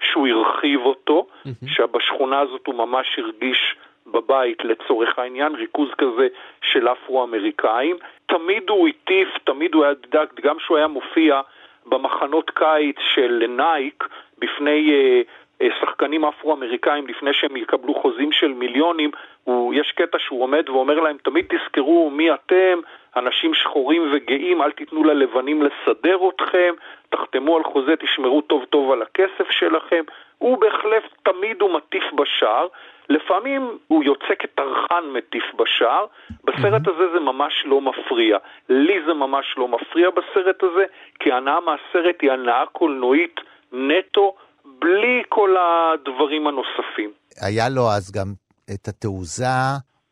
שהוא 0.00 0.28
הרחיב 0.28 0.80
אותו, 0.80 1.26
שבשכונה 1.66 2.40
הזאת 2.40 2.66
הוא 2.66 2.74
ממש 2.74 3.18
הרגיש 3.18 3.76
בבית 4.06 4.64
לצורך 4.64 5.18
העניין, 5.18 5.54
ריכוז 5.54 5.88
כזה 5.98 6.28
של 6.62 6.88
אפרו-אמריקאים. 6.88 7.96
תמיד 8.26 8.70
הוא 8.70 8.88
הטיף, 8.88 9.28
תמיד 9.44 9.74
הוא 9.74 9.84
היה 9.84 9.94
דידקט, 9.94 10.40
גם 10.40 10.56
כשהוא 10.56 10.76
היה 10.76 10.86
מופיע 10.86 11.40
במחנות 11.88 12.50
קיץ 12.50 12.96
של 13.14 13.44
נייק 13.48 14.08
בפני 14.38 14.90
אה, 14.90 15.62
אה, 15.62 15.66
שחקנים 15.80 16.24
אפרו-אמריקאים 16.24 17.06
לפני 17.06 17.32
שהם 17.32 17.56
יקבלו 17.56 17.94
חוזים 17.94 18.32
של 18.32 18.52
מיליונים, 18.52 19.10
הוא, 19.44 19.74
יש 19.74 19.92
קטע 19.92 20.18
שהוא 20.18 20.42
עומד 20.42 20.68
ואומר 20.68 21.00
להם, 21.00 21.16
תמיד 21.24 21.44
תזכרו 21.48 22.10
מי 22.10 22.34
אתם, 22.34 22.78
אנשים 23.16 23.54
שחורים 23.54 24.10
וגאים, 24.12 24.62
אל 24.62 24.70
תיתנו 24.70 25.04
ללבנים 25.04 25.62
לסדר 25.62 26.18
אתכם, 26.28 26.74
תחתמו 27.10 27.56
על 27.56 27.64
חוזה, 27.64 27.96
תשמרו 27.96 28.40
טוב 28.40 28.64
טוב 28.64 28.92
על 28.92 29.02
הכסף 29.02 29.50
שלכם. 29.50 30.02
הוא 30.38 30.58
בהחלט 30.58 31.02
תמיד 31.22 31.60
הוא 31.60 31.74
מטיף 31.74 32.04
בשער, 32.12 32.66
לפעמים 33.08 33.78
הוא 33.88 34.04
יוצא 34.04 34.34
כטרחן 34.38 35.04
מטיף 35.16 35.44
בשער, 35.58 36.06
בסרט 36.44 36.88
הזה 36.88 37.04
זה 37.14 37.20
ממש 37.20 37.52
לא 37.64 37.80
מפריע. 37.80 38.36
לי 38.68 38.94
זה 39.06 39.14
ממש 39.14 39.46
לא 39.56 39.68
מפריע 39.68 40.08
בסרט 40.10 40.62
הזה, 40.62 40.84
כי 41.20 41.32
הנאה 41.32 41.60
מהסרט 41.60 42.16
היא 42.22 42.32
הנאה 42.32 42.66
קולנועית 42.72 43.40
נטו, 43.72 44.34
בלי 44.78 45.22
כל 45.28 45.56
הדברים 45.56 46.46
הנוספים. 46.46 47.10
היה 47.40 47.68
לו 47.68 47.90
אז 47.90 48.12
גם 48.12 48.32
את 48.74 48.88
התעוזה 48.88 49.44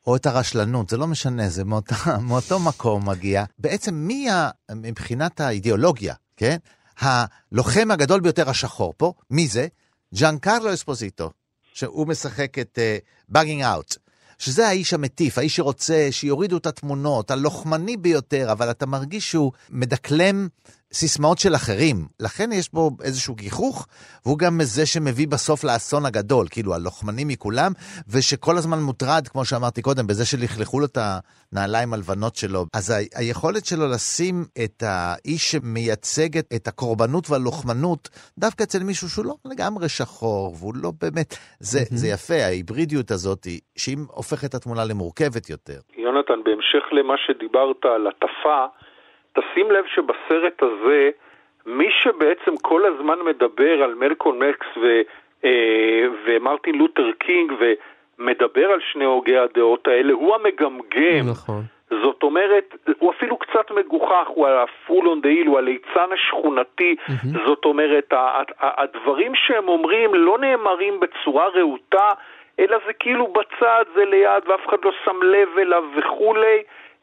או 0.06 0.16
את 0.16 0.26
הרשלנות, 0.26 0.88
זה 0.88 0.96
לא 0.96 1.06
משנה, 1.06 1.42
זה 1.42 1.64
מאותו, 1.64 1.94
מאותו 2.28 2.56
מקום 2.68 3.00
מגיע. 3.10 3.44
בעצם 3.58 3.94
מי 3.94 4.30
ה, 4.30 4.50
מבחינת 4.82 5.40
האידיאולוגיה, 5.40 6.14
כן? 6.36 6.56
הלוחם 7.00 7.90
הגדול 7.90 8.20
ביותר 8.20 8.50
השחור 8.50 8.94
פה, 8.96 9.12
מי 9.30 9.46
זה? 9.46 9.66
ג'אן 10.20 10.38
קרלו 10.40 10.74
אספוזיטו, 10.74 11.30
שהוא 11.76 12.06
משחק 12.06 12.58
את 12.58 12.78
באגינג 13.28 13.62
uh, 13.62 13.66
אאוט. 13.66 13.96
שזה 14.38 14.68
האיש 14.68 14.94
המטיף, 14.94 15.38
האיש 15.38 15.56
שרוצה 15.56 16.08
שיורידו 16.10 16.56
את 16.56 16.66
התמונות, 16.66 17.30
הלוחמני 17.30 17.96
ביותר, 17.96 18.52
אבל 18.52 18.70
אתה 18.70 18.86
מרגיש 18.86 19.30
שהוא 19.30 19.52
מדקלם 19.70 20.48
סיסמאות 20.92 21.38
של 21.38 21.54
אחרים. 21.54 21.96
לכן 22.20 22.52
יש 22.52 22.72
בו 22.72 22.90
איזשהו 23.04 23.34
גיחוך, 23.34 23.86
והוא 24.26 24.38
גם 24.38 24.58
זה 24.60 24.86
שמביא 24.86 25.28
בסוף 25.28 25.64
לאסון 25.64 26.06
הגדול, 26.06 26.46
כאילו 26.50 26.74
הלוחמני 26.74 27.24
מכולם, 27.24 27.72
ושכל 28.12 28.56
הזמן 28.56 28.78
מוטרד, 28.78 29.28
כמו 29.28 29.44
שאמרתי 29.44 29.82
קודם, 29.82 30.06
בזה 30.06 30.24
שלכלכו 30.26 30.80
לו 30.80 30.86
את 30.86 30.98
הנעליים 31.02 31.92
הלבנות 31.92 32.36
שלו. 32.36 32.60
אז 32.74 32.90
ה- 32.90 33.18
היכולת 33.20 33.64
שלו 33.66 33.86
לשים 33.94 34.34
את 34.64 34.82
האיש 34.86 35.42
שמייצג 35.50 36.38
את 36.56 36.66
הקורבנות 36.68 37.30
והלוחמנות, 37.30 38.08
דווקא 38.38 38.62
אצל 38.62 38.78
מישהו 38.84 39.08
שהוא 39.08 39.24
לא 39.24 39.34
לגמרי 39.44 39.88
שחור, 39.88 40.54
והוא 40.58 40.74
לא 40.82 40.90
באמת, 41.00 41.30
זה, 41.60 41.78
mm-hmm. 41.78 41.96
זה 42.00 42.06
יפה, 42.08 42.34
ההיברידיות 42.34 43.10
הזאת, 43.10 43.46
שהיא 43.76 43.96
הופכת 44.08 44.48
את 44.50 44.54
התמונה 44.54 44.84
למורכבת 44.90 45.50
יותר. 45.50 45.78
יונתן, 45.96 46.40
בהמשך 46.44 46.84
למה 46.92 47.14
שדיברת 47.26 47.84
על 47.84 48.06
הטפה, 48.06 48.66
תשים 49.36 49.70
לב 49.70 49.84
שבסרט 49.94 50.62
הזה, 50.62 51.10
מי 51.66 51.88
שבעצם 52.02 52.56
כל 52.62 52.84
הזמן 52.86 53.18
מדבר 53.24 53.82
על 53.82 53.94
מלקול 53.94 54.34
מקס 54.34 54.66
ו, 54.76 55.00
אה, 55.44 56.04
ומרטין 56.24 56.74
לותר 56.74 57.10
קינג 57.18 57.52
ומדבר 57.60 58.70
על 58.72 58.80
שני 58.92 59.04
הוגי 59.04 59.38
הדעות 59.38 59.88
האלה, 59.88 60.12
הוא 60.12 60.34
המגמגם. 60.34 61.30
נכון. 61.30 61.62
זאת 61.90 62.22
אומרת, 62.22 62.74
הוא 62.98 63.10
אפילו 63.10 63.36
קצת 63.36 63.70
מגוחך, 63.70 64.26
הוא 64.28 64.48
הפול 64.48 65.08
און 65.08 65.20
דהיל, 65.20 65.46
הוא 65.46 65.58
הליצן 65.58 66.12
השכונתי, 66.14 66.96
mm-hmm. 67.00 67.46
זאת 67.46 67.64
אומרת, 67.64 68.12
הדברים 68.60 69.32
שהם 69.34 69.68
אומרים 69.68 70.14
לא 70.14 70.38
נאמרים 70.38 71.00
בצורה 71.00 71.48
רהוטה, 71.48 72.10
אלא 72.58 72.76
זה 72.86 72.92
כאילו 72.92 73.26
בצד, 73.26 73.84
זה 73.94 74.04
ליד, 74.04 74.42
ואף 74.46 74.68
אחד 74.68 74.76
לא 74.84 74.90
שם 75.04 75.22
לב 75.22 75.48
אליו 75.58 75.84
וכולי. 75.96 76.62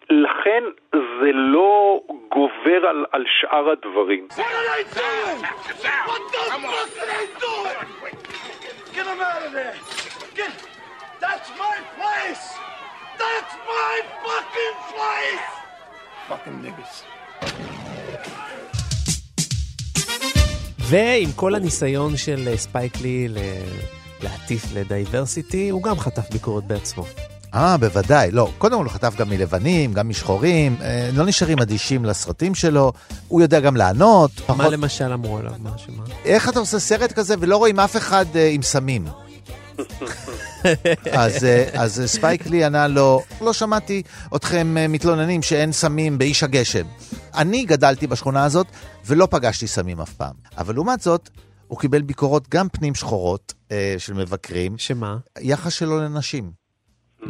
לכן 0.10 0.64
זה 0.92 1.32
לא 1.34 2.02
גובר 2.30 2.88
על, 2.90 3.06
על 3.12 3.24
שאר 3.28 3.70
הדברים. 3.70 4.28
ועם 20.90 21.32
כל 21.36 21.56
הניסיון 21.56 22.18
של 22.18 22.56
ספייק 22.56 23.07
לי 23.07 23.28
להטיף 24.24 24.64
ל 24.76 24.84
diversity, 24.84 25.70
הוא 25.70 25.84
גם 25.84 25.96
חטף 26.00 26.30
ביקורת 26.30 26.64
בעצמו. 26.64 27.04
אה, 27.56 27.78
בוודאי. 27.78 28.32
לא, 28.32 28.52
קודם 28.58 28.78
כל 28.78 28.84
הוא 28.84 28.92
חטף 28.92 29.16
גם 29.18 29.30
מלבנים, 29.30 29.94
גם 29.94 30.10
משחורים, 30.10 30.76
אה, 30.82 31.10
לא 31.14 31.26
נשארים 31.26 31.60
אדישים 31.60 32.06
לסרטים 32.06 32.56
שלו, 32.56 32.94
הוא 33.28 33.42
יודע 33.42 33.60
גם 33.60 33.76
לענות. 33.76 34.32
מה 34.40 34.46
פחות... 34.46 34.74
למשל 34.74 35.14
אמרו 35.14 35.38
עליו? 35.38 35.54
מה 35.60 35.78
שמה? 35.78 36.04
איך 36.26 36.50
אתה 36.50 36.60
עושה 36.60 36.80
סרט 36.80 37.12
כזה 37.12 37.36
ולא 37.40 37.58
רואים 37.58 37.80
אף 37.80 37.98
אחד 37.98 38.26
אה, 38.36 38.50
עם 38.50 38.62
סמים? 38.62 39.06
אז, 41.12 41.44
אה, 41.44 41.70
אז 41.74 42.02
ספייק 42.06 42.48
לי 42.48 42.64
ענה 42.64 42.88
לו, 42.88 43.22
לא 43.42 43.54
שמעתי 43.54 44.04
אתכם 44.36 44.78
אה, 44.78 44.88
מתלוננים 44.88 45.42
שאין 45.42 45.72
סמים 45.72 46.18
באיש 46.18 46.44
הגשם. 46.44 46.86
אני 47.36 47.66
גדלתי 47.66 48.08
בשכונה 48.08 48.44
הזאת 48.44 48.68
ולא 49.06 49.28
פגשתי 49.32 49.68
סמים 49.68 50.02
אף 50.02 50.14
פעם. 50.14 50.34
אבל 50.58 50.74
לעומת 50.74 51.02
זאת, 51.02 51.30
הוא 51.68 51.80
קיבל 51.80 52.02
ביקורות 52.02 52.50
גם 52.50 52.70
פנים 52.70 52.96
שחורות 52.96 53.54
אה, 53.72 53.96
של 53.98 54.14
מבקרים. 54.14 54.78
שמה? 54.78 55.18
יחס 55.40 55.74
שלו 55.74 56.02
לנשים. 56.02 56.63
Mm. 57.26 57.30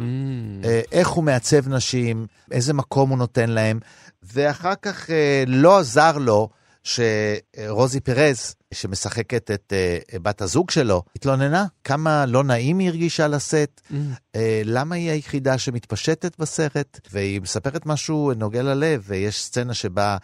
אה, 0.64 0.80
איך 0.92 1.08
הוא 1.08 1.24
מעצב 1.24 1.68
נשים, 1.68 2.26
איזה 2.50 2.74
מקום 2.74 3.10
הוא 3.10 3.18
נותן 3.18 3.50
להם, 3.50 3.80
ואחר 4.22 4.74
כך 4.82 5.10
אה, 5.10 5.44
לא 5.46 5.78
עזר 5.78 6.18
לו 6.18 6.48
שרוזי 6.82 8.00
פרז, 8.00 8.54
שמשחקת 8.74 9.50
את 9.50 9.72
אה, 9.72 10.18
בת 10.18 10.42
הזוג 10.42 10.70
שלו, 10.70 11.02
התלוננה 11.16 11.66
כמה 11.84 12.26
לא 12.26 12.44
נעים 12.44 12.78
היא 12.78 12.88
הרגישה 12.88 13.28
לשאת, 13.28 13.80
Mm. 13.90 13.94
למה 14.64 14.94
היא 14.94 15.10
היחידה 15.10 15.58
שמתפשטת 15.58 16.38
בסרט, 16.38 17.00
והיא 17.12 17.40
מספרת 17.40 17.86
משהו 17.86 18.32
נוגע 18.36 18.62
ללב, 18.62 19.02
ויש 19.06 19.44
סצנה 19.44 19.74
שבה 19.74 20.16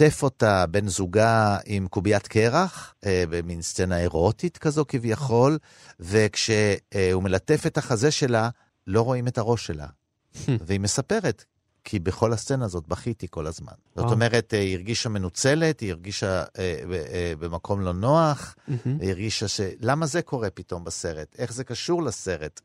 אה, 0.00 0.06
מלטף 0.06 0.22
אותה 0.22 0.66
בן 0.66 0.88
זוגה 0.88 1.58
עם 1.64 1.86
קוביית 1.88 2.26
קרח, 2.26 2.94
אה, 3.06 3.24
במין 3.30 3.62
סצנה 3.62 4.00
אירוטית 4.00 4.58
כזו 4.58 4.84
כביכול, 4.88 5.58
וכשהוא 6.00 7.22
מלטף 7.22 7.66
את 7.66 7.78
החזה 7.78 8.10
שלה, 8.10 8.48
לא 8.86 9.02
רואים 9.02 9.28
את 9.28 9.38
הראש 9.38 9.66
שלה. 9.66 9.86
והיא 10.66 10.80
מספרת, 10.80 11.44
כי 11.84 11.98
בכל 11.98 12.32
הסצנה 12.32 12.64
הזאת 12.64 12.88
בכיתי 12.88 13.26
כל 13.30 13.46
הזמן. 13.46 13.72
זאת 13.94 13.98
וואו. 14.04 14.12
אומרת, 14.12 14.54
אה, 14.54 14.60
היא 14.60 14.76
הרגישה 14.76 15.08
מנוצלת, 15.08 15.80
היא 15.80 15.90
הרגישה 15.90 16.44
אה, 16.58 16.80
ב- 16.88 16.92
אה, 16.92 17.32
במקום 17.38 17.80
לא 17.80 17.92
נוח. 17.92 18.54
היא 18.84 19.10
הרגישה 19.10 19.48
ש... 19.48 19.60
למה 19.80 20.06
זה 20.06 20.22
קורה 20.22 20.50
פתאום 20.50 20.84
בסרט? 20.84 21.34
איך 21.38 21.52
זה 21.52 21.64
קשור 21.64 22.02
לסרט? 22.02 22.60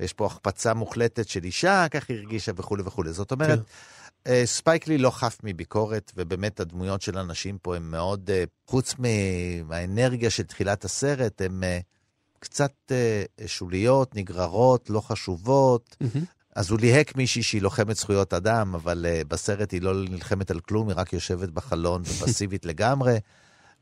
יש 0.00 0.12
פה 0.12 0.26
החפצה 0.26 0.74
מוחלטת 0.74 1.28
של 1.28 1.44
אישה, 1.44 1.86
כך 1.90 2.04
היא 2.08 2.16
הרגישה 2.16 2.52
וכולי 2.56 2.82
וכולי. 2.86 3.12
זאת 3.12 3.32
אומרת, 3.32 3.58
אה, 3.58 3.64
ספייקלי 4.44 4.98
לא 4.98 5.10
חף 5.10 5.38
מביקורת, 5.42 6.12
ובאמת 6.16 6.60
הדמויות 6.60 7.02
של 7.02 7.18
הנשים 7.18 7.58
פה 7.62 7.76
הן 7.76 7.82
מאוד, 7.82 8.30
אה, 8.30 8.44
חוץ 8.66 8.94
מהאנרגיה 9.68 10.30
של 10.30 10.42
תחילת 10.42 10.84
הסרט, 10.84 11.40
הן 11.40 11.64
אה, 11.64 11.78
קצת 12.38 12.72
אה, 12.90 13.22
שוליות, 13.46 14.16
נגררות, 14.16 14.90
לא 14.90 15.00
חשובות. 15.00 15.96
מהמם. 16.00 16.24
אז 16.56 16.70
הוא 16.70 16.80
ליהק 16.80 17.16
מישהי 17.16 17.42
שהיא 17.42 17.62
לוחמת 17.62 17.96
זכויות 17.96 18.34
אדם, 18.34 18.74
אבל 18.74 19.06
בסרט 19.28 19.72
היא 19.72 19.82
לא 19.82 19.94
נלחמת 19.94 20.50
על 20.50 20.60
כלום, 20.60 20.88
היא 20.88 20.96
רק 20.96 21.12
יושבת 21.12 21.48
בחלון 21.48 22.02
ופסיבית 22.06 22.64
לגמרי. 22.66 23.18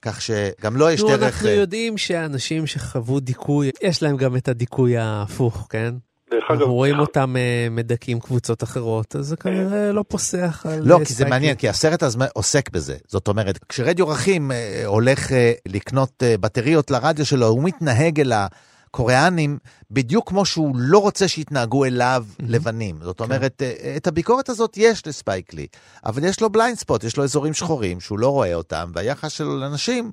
כך 0.04 0.22
שגם 0.22 0.76
לו 0.76 0.90
יש 0.90 1.00
נו, 1.00 1.08
דרך... 1.08 1.22
אנחנו 1.22 1.48
אה, 1.48 1.54
יודעים 1.54 1.98
שאנשים 1.98 2.66
שחוו 2.66 3.20
דיכוי, 3.20 3.70
יש 3.82 4.02
להם 4.02 4.16
גם 4.16 4.36
את 4.36 4.48
הדיכוי 4.48 4.96
ההפוך, 4.96 5.66
כן? 5.70 5.94
דרך 6.34 6.50
אגב, 6.50 6.60
אנחנו 6.60 6.74
רואים 6.74 6.98
אותם 6.98 7.36
אה, 7.36 7.68
מדכאים 7.70 8.20
קבוצות 8.20 8.62
אחרות, 8.62 9.16
אז 9.16 9.26
זה 9.26 9.36
כנראה 9.36 9.92
לא 9.92 10.04
פוסח 10.08 10.66
על... 10.68 10.80
לא, 10.82 10.98
אה, 10.98 11.04
כי 11.04 11.14
זה. 11.14 11.24
מעניין, 11.24 11.56
כי 11.56 11.68
הסרט 11.68 12.02
הזה 12.02 12.18
עוסק 12.34 12.70
בזה. 12.70 12.96
זאת 13.08 13.28
אומרת, 13.28 13.58
כשרדיו 13.68 14.08
רכים 14.08 14.52
אה, 14.52 14.82
הולך 14.86 15.32
אה, 15.32 15.52
לקנות 15.68 16.22
אה, 16.22 16.38
בטריות 16.38 16.90
לרדיו 16.90 17.26
שלו, 17.26 17.46
הוא 17.46 17.62
מתנהג 17.62 18.20
אל 18.20 18.32
הקוריאנים 18.32 19.58
בדיוק 19.90 20.28
כמו 20.28 20.44
שהוא 20.44 20.76
לא 20.78 20.98
רוצה 20.98 21.28
שיתנהגו 21.28 21.84
אליו 21.84 22.24
לבנים. 22.40 22.98
זאת 23.02 23.20
אומרת, 23.20 23.62
אה, 23.62 23.94
את 23.96 24.06
הביקורת 24.06 24.48
הזאת 24.48 24.76
יש 24.76 25.06
לספייקלי, 25.06 25.66
אבל 26.06 26.24
יש 26.24 26.40
לו 26.40 26.50
בליינד 26.50 26.78
ספוט, 26.78 27.04
יש 27.04 27.16
לו 27.16 27.24
אזורים 27.24 27.54
שחורים 27.54 28.00
שהוא 28.00 28.18
לא 28.18 28.28
רואה 28.28 28.54
אותם, 28.54 28.90
והיחס 28.94 29.32
שלו 29.32 29.58
לנשים 29.58 30.12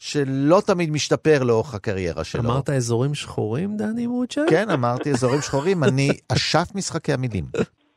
שלא 0.00 0.58
תמיד 0.66 0.90
משתפר 0.90 1.38
לאורך 1.48 1.74
הקריירה 1.74 2.24
שלו. 2.24 2.42
אמרת 2.42 2.68
אזורים 2.70 3.14
שחורים, 3.14 3.68
דני 3.76 4.06
מוצ'ה? 4.06 4.40
כן, 4.50 4.70
אמרתי 4.74 5.10
אזורים 5.10 5.40
שחורים, 5.40 5.84
אני 5.84 6.08
אשף 6.34 6.68
משחקי 6.74 7.12
המילים. 7.12 7.44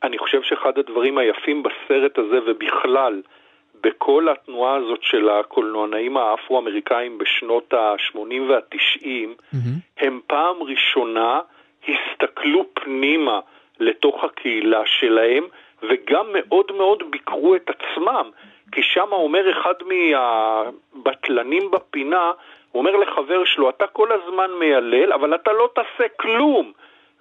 אני 0.02 0.18
חושב 0.18 0.38
שאחד 0.42 0.78
הדברים 0.78 1.18
היפים 1.18 1.62
בסרט 1.62 2.18
הזה 2.18 2.38
ובכלל, 2.46 3.22
בכל 3.82 4.28
התנועה 4.28 4.76
הזאת 4.76 5.02
של 5.02 5.28
הקולנוענאים 5.28 6.16
האפרו-אמריקאים 6.16 7.18
בשנות 7.18 7.74
ה-80 7.74 8.18
וה-90, 8.18 9.06
מהמם. 9.06 9.78
הם 9.98 10.20
פעם 10.26 10.56
ראשונה 10.62 11.40
הסתכלו 11.88 12.64
פנימה 12.74 13.40
לתוך 13.80 14.24
הקהילה 14.24 14.82
שלהם 14.86 15.44
וגם 15.82 16.26
מאוד 16.32 16.66
מאוד 16.76 17.02
ביקרו 17.10 17.56
את 17.56 17.70
עצמם. 17.70 18.30
כי 18.72 18.82
שם 18.82 19.12
אומר 19.12 19.50
אחד 19.50 19.74
מהבטלנים 19.86 21.70
בפינה, 21.70 22.32
הוא 22.72 22.80
אומר 22.80 22.96
לחבר 22.96 23.44
שלו, 23.44 23.70
אתה 23.70 23.86
כל 23.86 24.08
הזמן 24.12 24.50
מיילל, 24.58 25.12
אבל 25.12 25.34
אתה 25.34 25.52
לא 25.52 25.68
תעשה 25.74 26.08
כלום. 26.20 26.72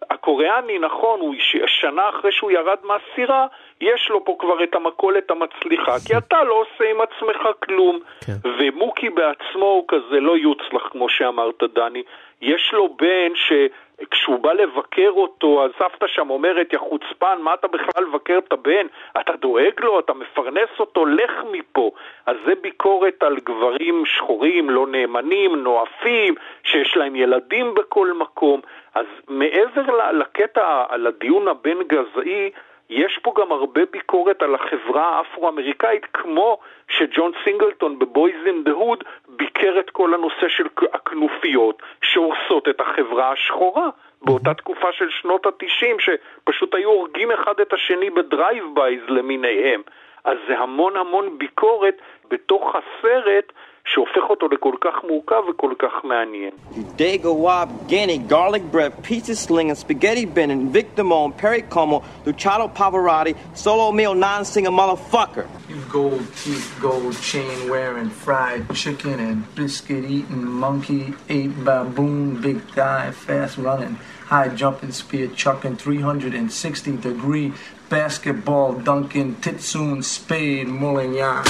הקוריאני, 0.09 0.79
נכון, 0.79 1.19
הוא 1.19 1.35
שנה 1.65 2.09
אחרי 2.09 2.31
שהוא 2.31 2.51
ירד 2.51 2.77
מהסירה, 2.83 3.47
יש 3.81 4.09
לו 4.09 4.25
פה 4.25 4.35
כבר 4.39 4.63
את 4.63 4.75
המכולת 4.75 5.31
המצליחה, 5.31 5.95
כי 6.07 6.17
אתה 6.17 6.43
לא 6.43 6.53
עושה 6.53 6.91
עם 6.91 7.01
עצמך 7.01 7.47
כלום. 7.63 7.99
כן. 8.25 8.49
ומוקי 8.59 9.09
בעצמו 9.09 9.65
הוא 9.65 9.85
כזה 9.87 10.19
לא 10.19 10.37
יוצלח, 10.37 10.87
כמו 10.91 11.09
שאמרת, 11.09 11.63
דני. 11.75 12.03
יש 12.43 12.73
לו 12.73 12.89
בן 12.89 13.31
שכשהוא 13.35 14.39
בא 14.39 14.53
לבקר 14.53 15.09
אותו, 15.09 15.65
אז 15.65 15.71
סבתא 15.79 16.07
שם 16.07 16.29
אומרת, 16.29 16.73
יא 16.73 16.79
חוצפן, 16.79 17.37
מה 17.41 17.53
אתה 17.53 17.67
בכלל 17.67 18.03
לבקר 18.03 18.37
את 18.37 18.53
הבן? 18.53 18.87
אתה 19.19 19.33
דואג 19.35 19.79
לו, 19.79 19.99
אתה 19.99 20.13
מפרנס 20.13 20.69
אותו, 20.79 21.05
לך 21.05 21.31
מפה. 21.51 21.91
אז 22.25 22.35
זה 22.45 22.53
ביקורת 22.61 23.23
על 23.23 23.37
גברים 23.39 24.05
שחורים, 24.05 24.69
לא 24.69 24.87
נאמנים, 24.87 25.55
נואפים, 25.55 26.35
שיש 26.63 26.97
להם 26.97 27.15
ילדים 27.15 27.73
בכל 27.73 28.13
מקום. 28.13 28.61
אז 28.95 29.05
מעבר 29.27 30.11
לקטע, 30.11 30.83
על 30.89 31.07
הדיון 31.07 31.47
הבין-גזעי, 31.47 32.51
יש 32.89 33.19
פה 33.21 33.33
גם 33.37 33.51
הרבה 33.51 33.81
ביקורת 33.91 34.41
על 34.41 34.55
החברה 34.55 35.17
האפרו-אמריקאית, 35.17 36.05
כמו 36.13 36.57
שג'ון 36.87 37.31
סינגלטון 37.43 37.99
ב 37.99 38.06
Boyz 38.06 38.35
n 38.45 38.63
the 38.63 38.71
Hood 38.71 39.03
ביקר 39.35 39.79
את 39.79 39.89
כל 39.89 40.13
הנושא 40.13 40.47
של 40.47 40.67
הכנופיות 40.93 41.81
שהורסות 42.01 42.67
את 42.69 42.81
החברה 42.81 43.31
השחורה. 43.31 43.89
באותה 44.21 44.53
תקופה 44.53 44.91
של 44.91 45.09
שנות 45.09 45.45
התשעים, 45.45 45.97
שפשוט 45.99 46.75
היו 46.75 46.89
הורגים 46.89 47.31
אחד 47.31 47.59
את 47.59 47.73
השני 47.73 48.09
ב 48.09 48.63
drive-bys 48.73 49.01
למיניהם. 49.07 49.81
אז 50.23 50.37
זה 50.47 50.59
המון 50.59 50.97
המון 50.97 51.37
ביקורת 51.37 51.95
בתוך 52.29 52.75
הסרט 52.75 53.53
שהופך 53.94 54.30
אותו 54.30 54.48
לכל 54.48 54.74
כך 54.80 55.04
מורכב 55.08 55.42
וכל 55.50 55.72
כך 55.78 56.04
מעניין. 56.04 56.50
Dago 56.98 57.32
Wab, 57.44 57.68
Ganny, 57.88 58.18
Garlic 58.18 58.64
Bread, 58.72 58.92
Pizza 59.02 59.34
Slinger, 59.34 59.74
Spaghetti 59.74 60.24
Bending, 60.24 60.70
Victimone, 60.72 61.32
Perry 61.36 61.62
Como, 61.62 61.96
Luciano 62.26 62.68
Pavarotti, 62.68 63.32
Solo 63.54 63.92
Meal 63.92 64.14
Non-Singer 64.14 64.70
Motherfucker. 64.80 65.46
You 65.68 65.80
gold 65.98 66.26
teeth, 66.40 66.68
gold 66.80 67.16
chain 67.30 67.56
wearing, 67.70 68.10
fried 68.24 68.62
chicken 68.74 69.16
and 69.28 69.38
biscuit 69.54 70.04
eating, 70.04 70.44
monkey 70.64 71.14
ate 71.36 71.54
baboon, 71.64 72.40
big 72.46 72.60
thigh, 72.76 73.10
fast 73.26 73.54
running, 73.66 73.94
high 74.32 74.50
jumping, 74.60 74.92
spear 74.92 75.28
chucking, 75.42 75.76
360 75.76 76.96
degree 77.08 77.52
basketball 77.88 78.74
dunking, 78.74 79.30
titsoon, 79.36 80.04
spade, 80.04 80.66
mullignan. 80.82 81.44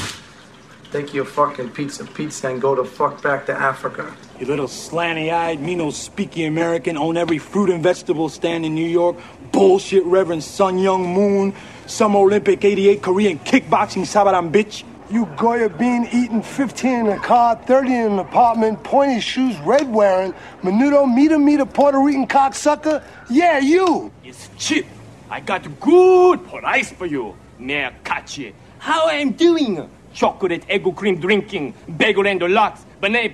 Take 0.94 1.12
your 1.12 1.26
fucking 1.26 1.72
pizza 1.72 2.06
pizza 2.06 2.50
and 2.50 2.62
go 2.62 2.76
the 2.76 2.86
fuck 2.86 3.24
back 3.24 3.48
to 3.48 3.52
Africa. 3.52 4.16
You 4.40 4.46
little 4.46 4.68
slanty-eyed, 4.68 5.60
me 5.60 5.74
no 5.74 5.88
speaky 5.88 6.48
American, 6.48 6.98
own 6.98 7.18
every 7.18 7.40
fruit 7.40 7.72
and 7.72 7.82
vegetable 7.82 8.30
stand 8.30 8.64
in 8.64 8.76
New 8.76 8.88
York. 8.88 9.18
Bullshit 9.52 10.06
Reverend 10.06 10.44
Sun 10.44 10.78
Young 10.78 11.12
Moon, 11.12 11.56
some 11.88 12.16
Olympic 12.16 12.64
88 12.64 13.02
Korean 13.02 13.40
kickboxing 13.40 14.06
Sabaran 14.06 14.52
bitch. 14.52 14.84
You 15.10 15.26
Goya 15.36 15.68
bean 15.68 16.08
eating 16.14 16.44
15 16.44 16.92
in 16.92 17.08
a 17.08 17.18
car, 17.18 17.56
30 17.56 17.92
in 17.92 18.12
an 18.12 18.20
apartment, 18.20 18.84
pointy 18.84 19.20
shoes, 19.20 19.58
red 19.62 19.92
wearing, 19.92 20.36
menudo, 20.62 21.12
meter, 21.12 21.40
meter, 21.40 21.66
Puerto 21.66 21.98
Rican 21.98 22.28
cocksucker? 22.28 23.04
Yeah, 23.32 23.58
you! 23.58 24.12
It's 24.24 24.48
cheap. 24.60 24.86
I 25.28 25.40
got 25.40 25.64
good 25.80 26.48
price 26.50 26.92
for 26.92 27.08
you. 27.08 27.36
Near 27.58 27.96
catchy. 28.04 28.54
How 28.78 29.10
I'm 29.10 29.32
doing? 29.32 29.90
Chocolate 30.14 30.66
egg 30.70 30.86
cream 30.96 31.16
drinking, 31.26 31.74
bagel 31.88 32.28
and 32.28 32.40
deluxe, 32.40 32.82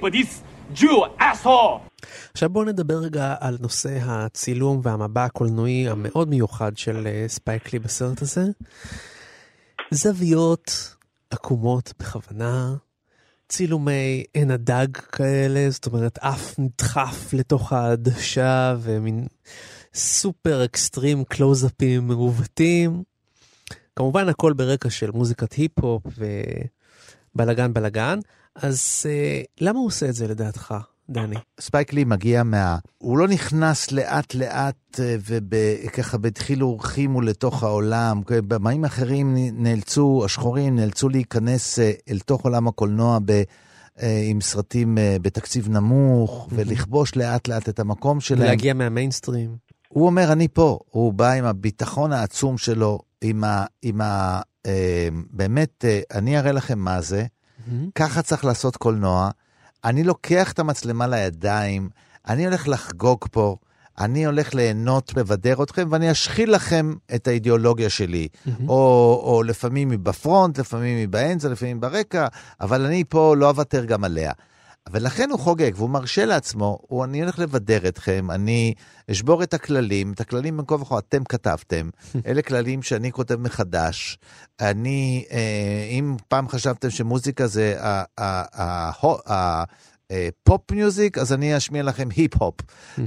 for 0.01 0.09
this 0.09 0.41
Jew 0.73 1.05
asshole. 1.19 1.79
עכשיו 2.33 2.49
בואו 2.49 2.65
נדבר 2.65 2.97
רגע 2.97 3.35
על 3.39 3.57
נושא 3.61 3.99
הצילום 4.01 4.81
והמבע 4.83 5.23
הקולנועי 5.25 5.89
המאוד 5.89 6.29
מיוחד 6.29 6.77
של 6.77 7.07
אה, 7.07 7.25
ספייקלי 7.27 7.79
בסרט 7.79 8.21
הזה. 8.21 8.43
זוויות 9.91 10.95
עקומות 11.29 11.93
בכוונה, 11.99 12.75
צילומי 13.49 14.23
עין 14.33 14.51
הדג 14.51 14.97
כאלה, 14.97 15.69
זאת 15.69 15.85
אומרת 15.85 16.17
אף 16.17 16.59
נדחף 16.59 17.33
לתוך 17.33 17.73
העדשה 17.73 18.75
ומין 18.79 19.27
super 19.93 20.65
extreme 20.65 21.23
קלוזאפים 21.23 22.07
מעוותים. 22.07 23.03
כמובן 23.99 24.29
הכל 24.29 24.53
ברקע 24.53 24.89
של 24.89 25.11
מוזיקת 25.11 25.53
היפ-הופ 25.53 26.03
ובלאגן 27.35 27.73
בלאגן. 27.73 28.19
אז 28.55 29.05
אה, 29.05 29.47
למה 29.61 29.79
הוא 29.79 29.87
עושה 29.87 30.09
את 30.09 30.13
זה 30.13 30.27
לדעתך, 30.27 30.73
דני? 31.09 31.35
ספייק 31.59 31.93
לי 31.93 32.03
מגיע 32.03 32.43
מה... 32.43 32.77
הוא 32.97 33.17
לא 33.17 33.27
נכנס 33.27 33.91
לאט 33.91 34.35
לאט 34.35 34.99
אה, 34.99 35.15
וככה 35.25 36.17
בדחילו 36.17 36.67
ורחימו 36.67 37.21
לתוך 37.21 37.63
העולם. 37.63 38.21
במאים 38.29 38.85
אחרים 38.85 39.35
נאלצו, 39.53 40.21
השחורים 40.25 40.75
נאלצו 40.75 41.09
להיכנס 41.09 41.79
אה, 41.79 41.91
אל 42.09 42.19
תוך 42.19 42.41
עולם 42.41 42.67
הקולנוע 42.67 43.19
ב... 43.25 43.31
אה, 44.01 44.21
עם 44.29 44.41
סרטים 44.41 44.97
בתקציב 45.21 45.69
נמוך, 45.69 46.47
ולכבוש 46.51 47.15
לאט 47.15 47.47
לאט 47.47 47.69
את 47.69 47.79
המקום 47.79 48.19
שלהם. 48.19 48.41
ולהגיע 48.41 48.73
מהמיינסטרים. 48.73 49.55
הוא 49.87 50.05
אומר, 50.05 50.31
אני 50.31 50.47
פה. 50.47 50.79
הוא 50.89 51.13
בא 51.13 51.31
עם 51.31 51.45
הביטחון 51.45 52.13
העצום 52.13 52.57
שלו, 52.57 52.99
עם 53.21 53.43
ה... 53.43 53.65
עם 53.81 54.01
ה 54.01 54.41
אה, 54.65 55.07
באמת, 55.31 55.85
אה, 55.85 56.01
אני 56.13 56.39
אראה 56.39 56.51
לכם 56.51 56.79
מה 56.79 57.01
זה. 57.01 57.25
Mm-hmm. 57.25 57.71
ככה 57.95 58.21
צריך 58.21 58.45
לעשות 58.45 58.77
קולנוע. 58.77 59.29
אני 59.83 60.03
לוקח 60.03 60.51
את 60.51 60.59
המצלמה 60.59 61.07
לידיים, 61.07 61.89
אני 62.27 62.45
הולך 62.45 62.67
לחגוג 62.67 63.25
פה, 63.31 63.55
אני 63.99 64.25
הולך 64.25 64.55
ליהנות, 64.55 65.17
לבדר 65.17 65.63
אתכם, 65.63 65.87
ואני 65.91 66.11
אשחיל 66.11 66.53
לכם 66.53 66.93
את 67.15 67.27
האידיאולוגיה 67.27 67.89
שלי. 67.89 68.27
Mm-hmm. 68.33 68.49
או, 68.67 69.21
או 69.25 69.43
לפעמים 69.43 69.91
היא 69.91 69.99
בפרונט, 69.99 70.59
לפעמים 70.59 70.97
היא 70.97 71.07
באמצע, 71.07 71.49
לפעמים 71.49 71.79
ברקע, 71.79 72.27
אבל 72.61 72.85
אני 72.85 73.03
פה 73.09 73.35
לא 73.37 73.49
אוותר 73.49 73.85
גם 73.85 74.03
עליה. 74.03 74.31
ולכן 74.91 75.29
הוא 75.29 75.39
חוגג, 75.39 75.71
והוא 75.75 75.89
מרשה 75.89 76.25
לעצמו, 76.25 76.79
הוא, 76.81 77.03
אני 77.03 77.21
הולך 77.21 77.39
לבדר 77.39 77.87
אתכם, 77.87 78.27
אני 78.31 78.73
אשבור 79.11 79.43
את 79.43 79.53
הכללים, 79.53 80.11
את 80.11 80.19
הכללים 80.19 80.57
בין 80.57 80.65
כה 80.65 80.75
וכה 80.75 80.99
אתם 80.99 81.23
כתבתם, 81.23 81.89
אלה 82.27 82.41
כללים 82.41 82.81
שאני 82.81 83.11
כותב 83.11 83.35
מחדש. 83.35 84.17
אני, 84.59 85.25
אה, 85.31 85.87
אם 85.89 86.15
פעם 86.27 86.49
חשבתם 86.49 86.89
שמוזיקה 86.89 87.47
זה 87.47 87.75
ה... 87.79 88.03
ה, 88.17 88.43
ה, 88.63 88.91
ה, 89.03 89.33
ה 89.33 89.63
פופ 90.43 90.71
מיוזיק, 90.71 91.17
אז 91.17 91.33
אני 91.33 91.57
אשמיע 91.57 91.83
לכם 91.83 92.07
היפ-הופ. 92.15 92.55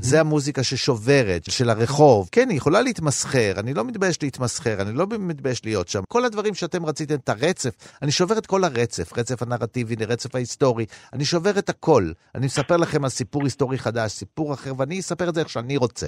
זה 0.00 0.20
המוזיקה 0.20 0.62
ששוברת, 0.62 1.44
של 1.50 1.70
הרחוב. 1.70 2.28
כן, 2.32 2.48
היא 2.48 2.56
יכולה 2.56 2.82
להתמסחר, 2.82 3.54
אני 3.58 3.74
לא 3.74 3.84
מתבייש 3.84 4.22
להתמסחר, 4.22 4.82
אני 4.82 4.92
לא 4.92 5.06
מתבייש 5.06 5.64
להיות 5.64 5.88
שם. 5.88 6.02
כל 6.08 6.24
הדברים 6.24 6.54
שאתם 6.54 6.86
רציתם, 6.86 7.14
את 7.14 7.28
הרצף, 7.28 7.70
אני 8.02 8.10
שובר 8.10 8.38
את 8.38 8.46
כל 8.46 8.64
הרצף, 8.64 9.18
רצף 9.18 9.42
הנרטיבי, 9.42 9.94
רצף 10.04 10.34
ההיסטורי, 10.34 10.86
אני 11.12 11.24
שובר 11.24 11.58
את 11.58 11.68
הכל. 11.68 12.12
אני 12.34 12.46
מספר 12.46 12.76
לכם 12.76 13.04
על 13.04 13.10
סיפור 13.10 13.44
היסטורי 13.44 13.78
חדש, 13.78 14.12
סיפור 14.12 14.54
אחר, 14.54 14.72
ואני 14.78 15.00
אספר 15.00 15.28
את 15.28 15.34
זה 15.34 15.40
איך 15.40 15.48
שאני 15.48 15.76
רוצה. 15.76 16.06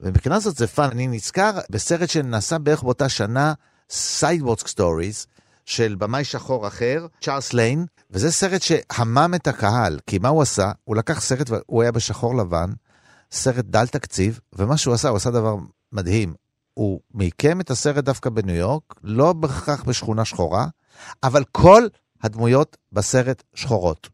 ומבחינה 0.00 0.40
זאת 0.40 0.56
זה 0.56 0.66
fun. 0.66 0.88
אני 0.90 1.06
נזכר 1.06 1.50
בסרט 1.70 2.10
שנעשה 2.10 2.58
בערך 2.58 2.82
באותה 2.82 3.08
שנה, 3.08 3.52
Sidewalk 3.90 4.64
Stories, 4.74 5.26
של 5.66 5.94
במאי 5.94 6.24
שחור 6.24 6.66
אחר, 6.66 7.06
צ'ארלס 7.20 7.52
ליין, 7.52 7.86
וזה 8.10 8.32
סרט 8.32 8.62
שהמם 8.62 9.32
את 9.34 9.46
הקהל, 9.46 9.98
כי 10.06 10.18
מה 10.18 10.28
הוא 10.28 10.42
עשה? 10.42 10.72
הוא 10.84 10.96
לקח 10.96 11.20
סרט, 11.20 11.50
הוא 11.66 11.82
היה 11.82 11.92
בשחור 11.92 12.36
לבן, 12.36 12.70
סרט 13.32 13.64
דל 13.64 13.86
תקציב, 13.86 14.40
ומה 14.52 14.76
שהוא 14.76 14.94
עשה, 14.94 15.08
הוא 15.08 15.16
עשה 15.16 15.30
דבר 15.30 15.56
מדהים. 15.92 16.34
הוא 16.74 17.00
מיקם 17.14 17.60
את 17.60 17.70
הסרט 17.70 18.04
דווקא 18.04 18.30
בניו 18.30 18.54
יורק, 18.54 18.82
לא 19.02 19.32
בהכרח 19.32 19.82
בשכונה 19.82 20.24
שחורה, 20.24 20.66
אבל 21.22 21.44
כל 21.52 21.86
הדמויות 22.22 22.76
בסרט 22.92 23.42
שחורות. 23.54 24.08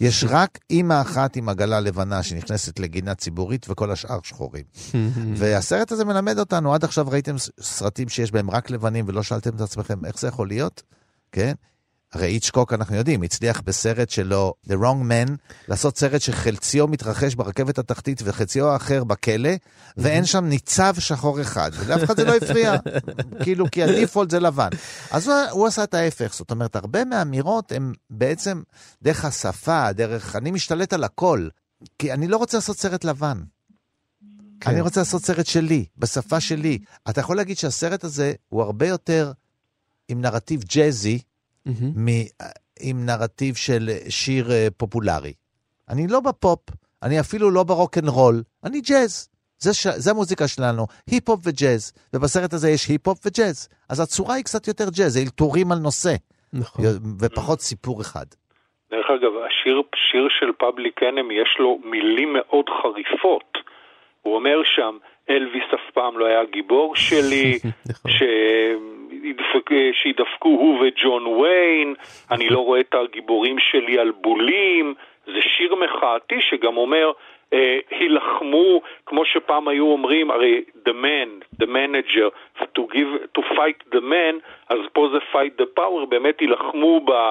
יש 0.00 0.24
רק 0.28 0.58
אימא 0.70 1.00
אחת 1.00 1.36
עם 1.36 1.48
עגלה 1.48 1.80
לבנה 1.80 2.22
שנכנסת 2.22 2.78
לגינה 2.78 3.14
ציבורית 3.14 3.66
וכל 3.70 3.90
השאר 3.90 4.18
שחורים. 4.22 4.64
והסרט 5.38 5.92
הזה 5.92 6.04
מלמד 6.04 6.38
אותנו, 6.38 6.74
עד 6.74 6.84
עכשיו 6.84 7.08
ראיתם 7.08 7.36
סרטים 7.60 8.08
שיש 8.08 8.32
בהם 8.32 8.50
רק 8.50 8.70
לבנים 8.70 9.04
ולא 9.08 9.22
שאלתם 9.22 9.56
את 9.56 9.60
עצמכם 9.60 10.04
איך 10.04 10.18
זה 10.20 10.28
יכול 10.28 10.48
להיות? 10.48 10.82
כן? 11.32 11.52
הרי 12.12 12.26
איצ'קוק, 12.26 12.72
אנחנו 12.72 12.96
יודעים, 12.96 13.22
הצליח 13.22 13.60
בסרט 13.60 14.10
שלו, 14.10 14.54
The 14.66 14.72
Wrong 14.72 15.10
Man, 15.10 15.30
לעשות 15.68 15.98
סרט 15.98 16.20
שחלציו 16.20 16.88
מתרחש 16.88 17.34
ברכבת 17.34 17.78
התחתית 17.78 18.20
וחציו 18.24 18.68
האחר 18.68 19.04
בכלא, 19.04 19.50
ואין 19.96 20.24
שם 20.24 20.44
ניצב 20.44 20.94
שחור 20.98 21.40
אחד, 21.40 21.70
ולאף 21.74 22.04
אחד 22.04 22.16
זה 22.16 22.24
לא 22.24 22.36
הפריע, 22.36 22.74
כאילו, 23.42 23.66
כי 23.70 23.82
הדיפולט 23.82 24.30
זה 24.30 24.40
לבן. 24.40 24.68
אז 25.10 25.28
הוא, 25.28 25.36
הוא 25.50 25.66
עשה 25.66 25.84
את 25.84 25.94
ההפך, 25.94 26.34
זאת 26.34 26.50
אומרת, 26.50 26.76
הרבה 26.76 27.04
מהאמירות 27.04 27.72
הן 27.72 27.92
בעצם 28.10 28.62
דרך 29.02 29.24
השפה, 29.24 29.92
דרך, 29.92 30.36
אני 30.36 30.50
משתלט 30.50 30.92
על 30.92 31.04
הכל, 31.04 31.48
כי 31.98 32.12
אני 32.12 32.28
לא 32.28 32.36
רוצה 32.36 32.56
לעשות 32.56 32.78
סרט 32.78 33.04
לבן. 33.04 33.42
כן. 34.60 34.70
אני 34.70 34.80
רוצה 34.80 35.00
לעשות 35.00 35.24
סרט 35.24 35.46
שלי, 35.46 35.84
בשפה 35.98 36.40
שלי. 36.40 36.78
אתה 37.08 37.20
יכול 37.20 37.36
להגיד 37.36 37.58
שהסרט 37.58 38.04
הזה 38.04 38.32
הוא 38.48 38.62
הרבה 38.62 38.86
יותר 38.86 39.32
עם 40.08 40.20
נרטיב 40.20 40.62
ג'אזי, 40.64 41.18
mm-hmm. 41.68 42.44
עם 42.80 43.06
נרטיב 43.06 43.54
של 43.54 43.88
שיר 44.08 44.50
אה, 44.50 44.66
פופולרי. 44.76 45.32
אני 45.90 46.06
לא 46.10 46.20
בפופ, 46.20 46.60
אני 47.02 47.20
אפילו 47.20 47.50
לא 47.50 47.64
ברוקנרול, 47.64 48.42
אני 48.64 48.80
ג'אז. 48.80 49.28
זה, 49.58 49.74
ש... 49.74 49.86
זה 49.86 50.10
המוזיקה 50.10 50.48
שלנו, 50.48 50.86
היפ-הופ 51.10 51.40
וג'אז, 51.46 51.92
ובסרט 52.14 52.52
הזה 52.52 52.70
יש 52.70 52.88
היפ-הופ 52.88 53.18
וג'אז. 53.26 53.68
אז 53.90 54.00
הצורה 54.00 54.34
היא 54.34 54.44
קצת 54.44 54.68
יותר 54.68 54.84
ג'אז, 54.84 55.12
זה 55.12 55.20
אלתורים 55.20 55.72
על 55.72 55.78
נושא, 55.78 56.14
נכון. 56.52 56.84
ופחות 57.20 57.60
סיפור 57.60 58.00
אחד. 58.00 58.26
דרך 58.90 59.06
אגב, 59.10 59.32
השיר 59.46 59.82
שיר 60.10 60.28
של 60.40 60.52
Public 60.58 61.02
Enemy 61.02 61.30
יש 61.30 61.56
לו 61.58 61.78
מילים 61.84 62.32
מאוד 62.32 62.64
חריפות. 62.82 63.58
הוא 64.22 64.34
אומר 64.34 64.58
שם, 64.64 64.96
אלוויס 65.30 65.68
אף 65.74 65.94
פעם 65.94 66.18
לא 66.18 66.26
היה 66.26 66.44
גיבור 66.44 66.96
שלי, 66.96 67.58
נכון. 67.90 68.10
ש... 68.10 68.22
שידפקו 69.92 70.48
הוא 70.48 70.78
וג'ון 70.80 71.26
ויין, 71.26 71.94
אני 72.30 72.48
לא 72.48 72.58
רואה 72.58 72.80
את 72.80 72.94
הגיבורים 72.94 73.58
שלי 73.58 73.98
על 73.98 74.10
בולים, 74.10 74.94
זה 75.26 75.40
שיר 75.40 75.74
מחאתי 75.74 76.40
שגם 76.40 76.76
אומר, 76.76 77.12
אה, 77.52 77.78
הילחמו, 77.90 78.80
כמו 79.06 79.24
שפעם 79.24 79.68
היו 79.68 79.86
אומרים, 79.86 80.30
הרי 80.30 80.64
the 80.88 80.92
man, 80.92 81.60
the 81.62 81.66
manager, 81.66 82.28
to, 82.60 82.82
give, 82.92 83.38
to 83.38 83.42
fight 83.56 83.94
the 83.94 84.00
man, 84.00 84.34
אז 84.68 84.78
פה 84.92 85.08
זה 85.12 85.18
fight 85.32 85.62
the 85.62 85.80
power, 85.80 86.06
באמת 86.08 86.40
הילחמו 86.40 87.00
ב... 87.04 87.30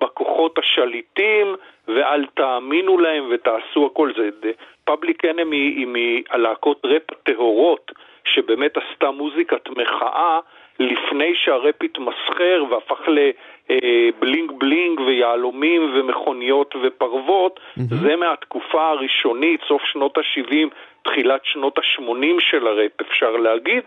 בכוחות 0.00 0.58
השליטים, 0.58 1.54
ואל 1.88 2.26
תאמינו 2.34 2.98
להם 2.98 3.24
ותעשו 3.30 3.86
הכל. 3.86 4.12
זה 4.16 4.50
פאבליק 4.84 5.24
אנמי 5.24 5.56
היא 5.56 5.86
מהלהקות 5.86 6.80
ראפ 6.84 7.02
הטהורות, 7.12 7.92
שבאמת 8.24 8.76
עשתה 8.76 9.10
מוזיקת 9.10 9.68
מחאה 9.68 10.38
לפני 10.78 11.32
שהראפ 11.34 11.74
התמסחר 11.82 12.64
והפך 12.70 13.00
לבלינג 13.08 14.52
בלינג 14.58 15.00
ויהלומים 15.00 15.92
ומכוניות 15.94 16.74
ופרוות, 16.82 17.60
mm-hmm. 17.60 17.94
זה 18.02 18.16
מהתקופה 18.16 18.88
הראשונית, 18.88 19.60
סוף 19.68 19.82
שנות 19.84 20.18
ה-70, 20.18 20.68
תחילת 21.02 21.40
שנות 21.44 21.78
ה-80 21.78 22.40
של 22.50 22.66
הראפ, 22.66 23.00
אפשר 23.00 23.30
להגיד, 23.30 23.82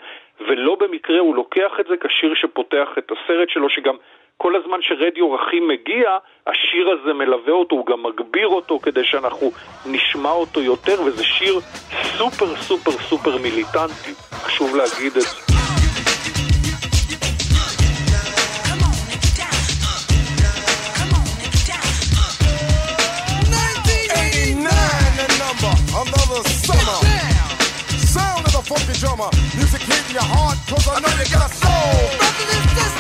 ולא 0.48 0.76
במקרה 0.76 1.20
הוא 1.20 1.36
לוקח 1.36 1.72
את 1.80 1.86
זה 1.90 1.96
כשיר 1.98 2.34
שפותח 2.36 2.88
את 2.98 3.12
הסרט 3.12 3.50
שלו, 3.50 3.70
שגם 3.70 3.96
כל 4.38 4.56
הזמן 4.56 4.78
שרדיו 4.82 5.32
רכים 5.32 5.68
מגיע, 5.68 6.18
השיר 6.48 6.90
הזה 6.90 7.14
מלווה 7.14 7.54
אותו, 7.54 7.76
הוא 7.76 7.86
גם 7.86 8.04
מגביר 8.04 8.48
אותו 8.48 8.80
כדי 8.80 9.04
שאנחנו 9.04 9.52
נשמע 9.86 10.32
אותו 10.32 10.62
יותר, 10.62 11.02
וזה 11.02 11.24
שיר 11.24 11.60
סופר 12.18 12.56
סופר 12.56 12.92
סופר 12.92 13.38
מיליטנטי, 13.38 14.12
חשוב 14.32 14.76
להגיד 14.76 15.16
את 15.16 15.22
זה. 15.22 15.57
Funky 28.68 28.96
drummer. 29.00 29.30
Music 29.56 29.82
hitting 29.90 30.16
your 30.20 30.28
heart, 30.36 30.58
cause 30.68 30.86
I 30.92 31.00
know 31.00 31.12
you 31.20 31.28
got 31.32 31.48
a 31.48 31.52
soul. 31.64 31.98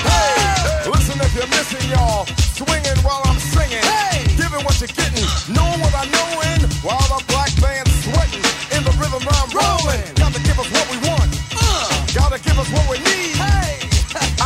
Hey, 0.07 0.87
listen 0.93 1.17
if 1.25 1.31
you're 1.37 1.51
missing, 1.57 1.85
y'all. 1.93 2.23
Swinging 2.59 2.99
while 3.05 3.21
I'm 3.29 3.39
singing. 3.53 3.83
Hey, 3.83 4.23
giving 4.39 4.63
what 4.65 4.75
you're 4.81 4.95
getting. 4.99 5.27
Knowing 5.55 5.79
what 5.83 5.93
I 6.03 6.05
know 6.15 6.29
in. 6.51 6.59
While 6.87 7.07
the 7.13 7.19
black 7.31 7.51
band's 7.63 7.95
sweating. 8.03 8.45
In 8.75 8.81
the 8.87 8.93
rhythm 9.01 9.23
I'm 9.37 9.49
rolling. 9.59 10.03
Gotta 10.23 10.39
give 10.47 10.57
us 10.63 10.69
what 10.75 10.85
we 10.91 10.97
want. 11.07 11.29
Uh, 11.51 11.87
gotta 12.19 12.39
give 12.47 12.57
us 12.63 12.69
what 12.75 12.85
we 12.91 12.97
need. 13.09 13.35
Hey, 13.35 13.73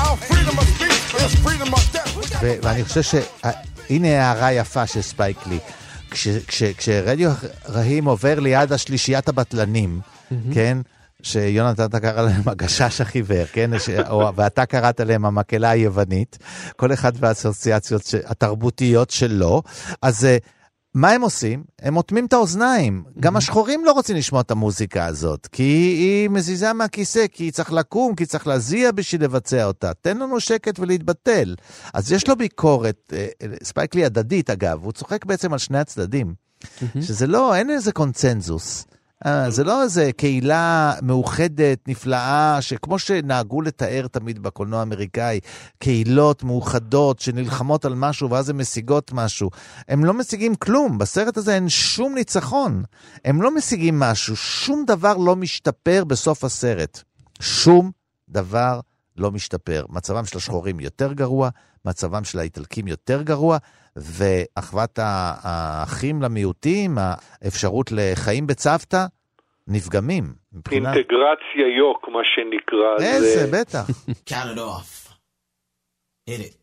our 0.02 0.16
freedom 0.30 0.56
of 0.62 0.68
speech 0.76 1.06
is 1.24 1.32
freedom 1.46 1.70
of 1.78 1.84
death. 1.94 2.10
ואני 2.64 2.84
חושב 2.86 3.02
שהנה 3.02 4.08
הערה 4.08 4.52
יפה 4.54 4.88
של 4.88 5.02
ספייק 5.02 5.38
לי. 5.48 5.60
כשרדיו 6.78 7.32
רהים 7.70 8.06
עובר 8.06 8.40
ליד 8.40 8.74
השלישיית 8.74 9.30
הבטלנים, 9.30 10.00
כן? 10.54 10.78
שיונתן 11.24 12.00
קרא 12.00 12.22
להם 12.22 12.42
הגשש 12.46 13.02
החיוור, 13.02 13.46
כן? 13.54 13.80
ש... 13.80 13.90
או, 13.90 14.36
ואתה 14.36 14.66
קראת 14.66 15.00
להם 15.00 15.26
המקהלה 15.26 15.70
היוונית, 15.70 16.38
כל 16.76 16.94
אחד 16.94 17.12
והאסוציאציות 17.16 18.06
ש... 18.06 18.16
התרבותיות 18.16 19.10
שלו. 19.10 19.62
אז 20.02 20.24
uh, 20.24 20.46
מה 20.96 21.10
הם 21.10 21.22
עושים? 21.22 21.64
הם 21.82 21.98
אוטמים 21.98 22.26
את 22.26 22.34
האוזניים. 22.34 23.04
גם 23.20 23.36
השחורים 23.36 23.86
לא 23.86 23.92
רוצים 23.92 24.16
לשמוע 24.16 24.42
את 24.42 24.52
המוזיקה 24.52 25.06
הזאת, 25.06 25.48
כי 25.52 25.64
היא 25.64 26.30
מזיזה 26.30 26.74
מהכיסא, 26.74 27.26
כי 27.32 27.52
צריך 27.52 27.74
לקום, 27.74 28.16
כי 28.16 28.26
צריך 28.26 28.48
להזיע 28.48 28.92
בשביל 28.92 29.24
לבצע 29.24 29.66
אותה. 29.66 29.94
תן 29.94 30.18
לנו 30.18 30.40
שקט 30.40 30.80
ולהתבטל. 30.80 31.56
אז 31.94 32.12
יש 32.12 32.28
לו 32.28 32.36
ביקורת, 32.36 33.14
uh, 33.14 33.46
ספייקלי 33.64 34.06
הדדית 34.06 34.50
אגב, 34.50 34.84
הוא 34.84 34.92
צוחק 34.92 35.26
בעצם 35.26 35.54
על 35.54 35.60
שני 35.60 35.80
הצדדים. 35.80 36.34
שזה 37.02 37.28
לא, 37.28 37.56
אין 37.56 37.70
איזה 37.70 37.92
קונצנזוס. 37.92 38.86
אה, 39.26 39.50
זה 39.50 39.64
לא 39.64 39.84
איזה 39.84 40.12
קהילה 40.18 40.94
מאוחדת, 41.02 41.88
נפלאה, 41.88 42.58
שכמו 42.62 43.00
שנהגו 43.00 43.62
לתאר 43.62 44.08
תמיד 44.08 44.44
בקולנוע 44.44 44.80
האמריקאי, 44.80 45.40
קהילות 45.80 46.44
מאוחדות 46.44 47.20
שנלחמות 47.20 47.86
על 47.86 47.96
משהו 47.96 48.30
ואז 48.30 48.50
הן 48.50 48.58
משיגות 48.58 49.12
משהו. 49.14 49.50
הם 49.88 50.06
לא 50.06 50.14
משיגים 50.14 50.56
כלום, 50.56 50.98
בסרט 50.98 51.38
הזה 51.38 51.56
אין 51.56 51.70
שום 51.70 52.16
ניצחון. 52.16 52.84
הם 53.26 53.42
לא 53.42 53.56
משיגים 53.56 54.00
משהו, 54.00 54.36
שום 54.36 54.84
דבר 54.88 55.18
לא 55.18 55.36
משתפר 55.36 56.04
בסוף 56.04 56.44
הסרט. 56.44 57.04
שום 57.42 57.92
דבר 58.30 58.80
לא 59.18 59.32
משתפר. 59.32 59.86
מצבם 59.90 60.26
של 60.26 60.38
השחורים 60.38 60.80
יותר 60.80 61.14
גרוע, 61.14 61.50
מצבם 61.86 62.24
של 62.24 62.40
האיטלקים 62.40 62.88
יותר 62.88 63.22
גרוע, 63.22 63.58
ואחוות 63.96 65.00
האחים 65.02 66.22
למיעוטים, 66.22 66.98
האפשרות 67.42 67.92
לחיים 67.92 68.48
בצוותא, 68.48 69.06
נפגמים. 69.68 70.34
מבחינת... 70.54 70.96
אינטגרציה 70.96 71.68
יוק, 71.78 72.08
מה 72.10 72.20
שנקרא. 72.24 73.08
איזה, 73.14 73.48
זה... 73.48 73.62
בטח. 73.62 73.86
Count 74.30 74.58
it 74.58 74.60
off. 74.60 75.02
Hit 76.30 76.40
it. 76.40 76.56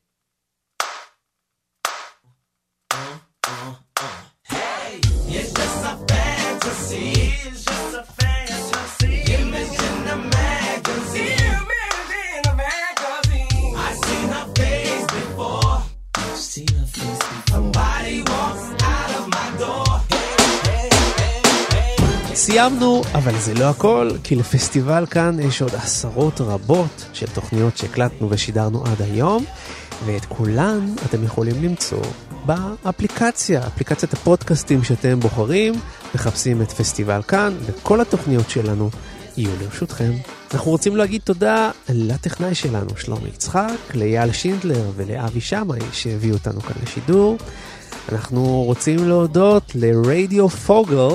Hey, 4.55 5.01
it's 5.37 5.53
just 5.53 5.85
a 5.93 5.95
fantasy. 6.09 7.13
It's 7.47 7.65
just 7.65 7.88
סיימנו, 22.35 23.03
אבל 23.15 23.39
זה 23.39 23.55
לא 23.55 23.65
הכל, 23.65 24.11
כי 24.25 24.37
לפסטיבל 24.37 25.07
כאן 25.11 25.41
יש 25.41 25.63
עוד 25.63 25.75
עשרות 25.75 26.41
רבות 26.41 27.05
של 27.13 27.27
תוכניות 27.27 27.77
שהקלטנו 27.77 28.31
ושידרנו 28.31 28.85
עד 28.85 29.03
היום, 29.03 29.45
ואת 30.07 30.25
כולן 30.25 30.95
אתם 31.07 31.25
יכולים 31.25 31.65
למצוא 31.65 32.03
באפליקציה, 32.47 33.67
אפליקציית 33.67 34.13
הפודקאסטים 34.13 34.85
שאתם 34.85 35.21
בוחרים, 35.21 35.75
מחפשים 36.15 36.63
את 36.63 36.73
פסטיבל 36.73 37.23
כאן, 37.23 37.55
וכל 37.61 38.01
התוכניות 38.01 38.51
שלנו 38.51 38.91
יהיו 39.37 39.51
לרשותכם. 39.61 40.13
אנחנו 40.55 40.71
רוצים 40.71 40.97
להגיד 40.97 41.21
תודה 41.25 41.71
לטכנאי 41.89 42.55
שלנו, 42.55 42.89
שלומי 42.97 43.29
יצחק, 43.29 43.95
לאייל 43.95 44.33
שינדלר 44.33 44.91
ולאבי 44.97 45.41
שמאי 45.41 45.79
שהביאו 45.93 46.35
אותנו 46.35 46.61
כאן 46.61 46.77
לשידור. 46.83 47.39
אנחנו 48.13 48.63
רוצים 48.63 49.09
להודות 49.09 49.73
לרדיו 49.75 50.49
פוגל, 50.49 51.09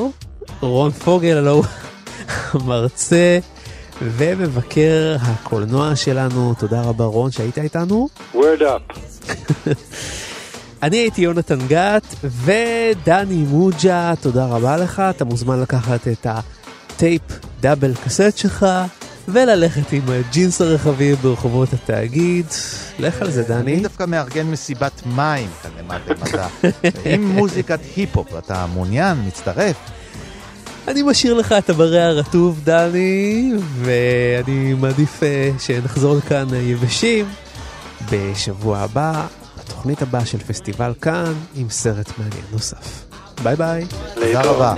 רון 0.62 0.92
פוגל, 0.92 1.38
הלו 1.38 1.54
הוא 1.54 1.64
המרצה 2.62 3.40
ומבקר 4.02 5.16
הקולנוע 5.22 5.96
שלנו. 5.96 6.54
תודה 6.60 6.82
רבה 6.82 7.06
רון 7.06 7.32
שהיית 7.32 7.58
איתנו. 7.58 8.10
word 8.34 8.62
up. 8.62 8.98
אני 10.84 10.98
הייתי 10.98 11.22
יונתן 11.22 11.68
גת 11.68 12.16
ודני 12.24 13.36
מוג'ה, 13.36 14.14
תודה 14.22 14.46
רבה 14.46 14.78
לך. 14.78 15.00
אתה 15.10 15.26
מוזמן 15.26 15.62
לקחת 15.62 16.08
את 16.08 16.28
הטייפ 16.30 17.22
דאבל 17.62 17.94
קסט 18.06 18.38
שלך 18.38 18.66
וללכת 19.28 19.92
עם 19.92 20.02
הג'ינס 20.08 20.62
הרחבים 20.62 21.16
ברחובות 21.16 21.74
התאגיד. 21.74 22.46
לך 23.00 23.22
על 23.22 23.32
זה, 23.32 23.44
דני. 23.44 23.74
אני 23.74 23.84
דווקא 23.84 24.04
מארגן 24.08 24.48
מסיבת 24.48 25.02
מים 25.06 25.50
כאן 25.64 25.72
למטה 25.80 26.14
מדע. 26.22 26.48
עם 27.14 27.28
מוזיקת 27.28 27.80
היפ-הופ, 27.96 28.28
אתה 28.38 28.66
מעוניין? 28.74 29.18
מצטרף? 29.28 29.76
אני 30.88 31.02
משאיר 31.04 31.34
לך 31.34 31.56
את 31.58 31.70
המראה 31.70 32.08
הרטוב, 32.08 32.62
דני, 32.64 33.54
ואני 33.82 34.74
מעדיף 34.74 35.24
אה, 35.24 35.50
שנחזור 35.60 36.16
לכאן 36.16 36.54
אה, 36.54 36.58
יבשים 36.58 37.26
בשבוע 38.12 38.78
הבא, 38.78 39.26
בתוכנית 39.60 40.02
הבאה 40.02 40.26
של 40.26 40.38
פסטיבל 40.38 40.94
כאן, 41.02 41.34
עם 41.56 41.70
סרט 41.70 42.12
מעניין 42.18 42.46
נוסף. 42.52 43.06
ביי 43.44 43.56
ביי. 43.56 43.86
תודה 44.16 44.42
רבה. 44.42 44.74